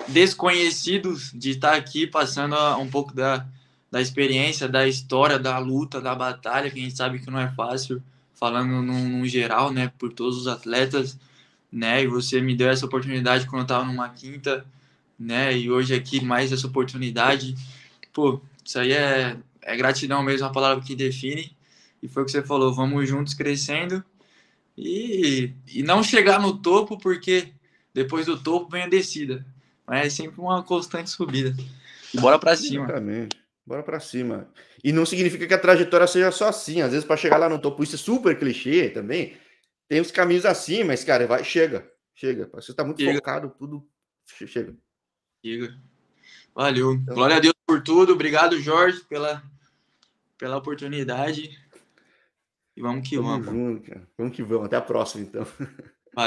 [0.07, 3.47] desconhecidos de estar aqui passando um pouco da,
[3.89, 7.51] da experiência, da história, da luta, da batalha, que a gente sabe que não é
[7.51, 8.01] fácil,
[8.35, 11.17] falando num, geral, né, por todos os atletas,
[11.71, 12.03] né?
[12.03, 14.65] E você me deu essa oportunidade quando eu estava numa quinta,
[15.17, 15.57] né?
[15.57, 17.55] E hoje aqui mais essa oportunidade.
[18.13, 21.55] Pô, isso aí é, é gratidão mesmo, a palavra que define.
[22.03, 24.03] E foi o que você falou, vamos juntos crescendo
[24.77, 27.53] e, e não chegar no topo, porque
[27.93, 29.45] depois do topo vem a descida.
[29.85, 31.55] Mas é sempre uma constante subida.
[32.13, 32.85] E bora para cima.
[32.85, 33.37] Exatamente.
[33.65, 34.49] Bora para cima.
[34.83, 36.81] E não significa que a trajetória seja só assim.
[36.81, 39.37] Às vezes, para chegar lá no topo, isso é super clichê também.
[39.87, 41.89] Tem os caminhos assim, mas, cara, vai, chega.
[42.15, 42.49] Chega.
[42.53, 43.15] Você está muito chega.
[43.15, 43.85] focado, tudo.
[44.25, 44.75] Chega.
[45.43, 45.77] Chega.
[46.55, 46.93] Valeu.
[46.93, 48.13] Então, Glória a Deus por tudo.
[48.13, 49.43] Obrigado, Jorge, pela,
[50.37, 51.57] pela oportunidade.
[52.75, 53.45] E vamos que vamos.
[53.45, 54.07] Vamos junto, cara.
[54.17, 54.65] Vamos que vamos.
[54.65, 55.45] Até a próxima, então.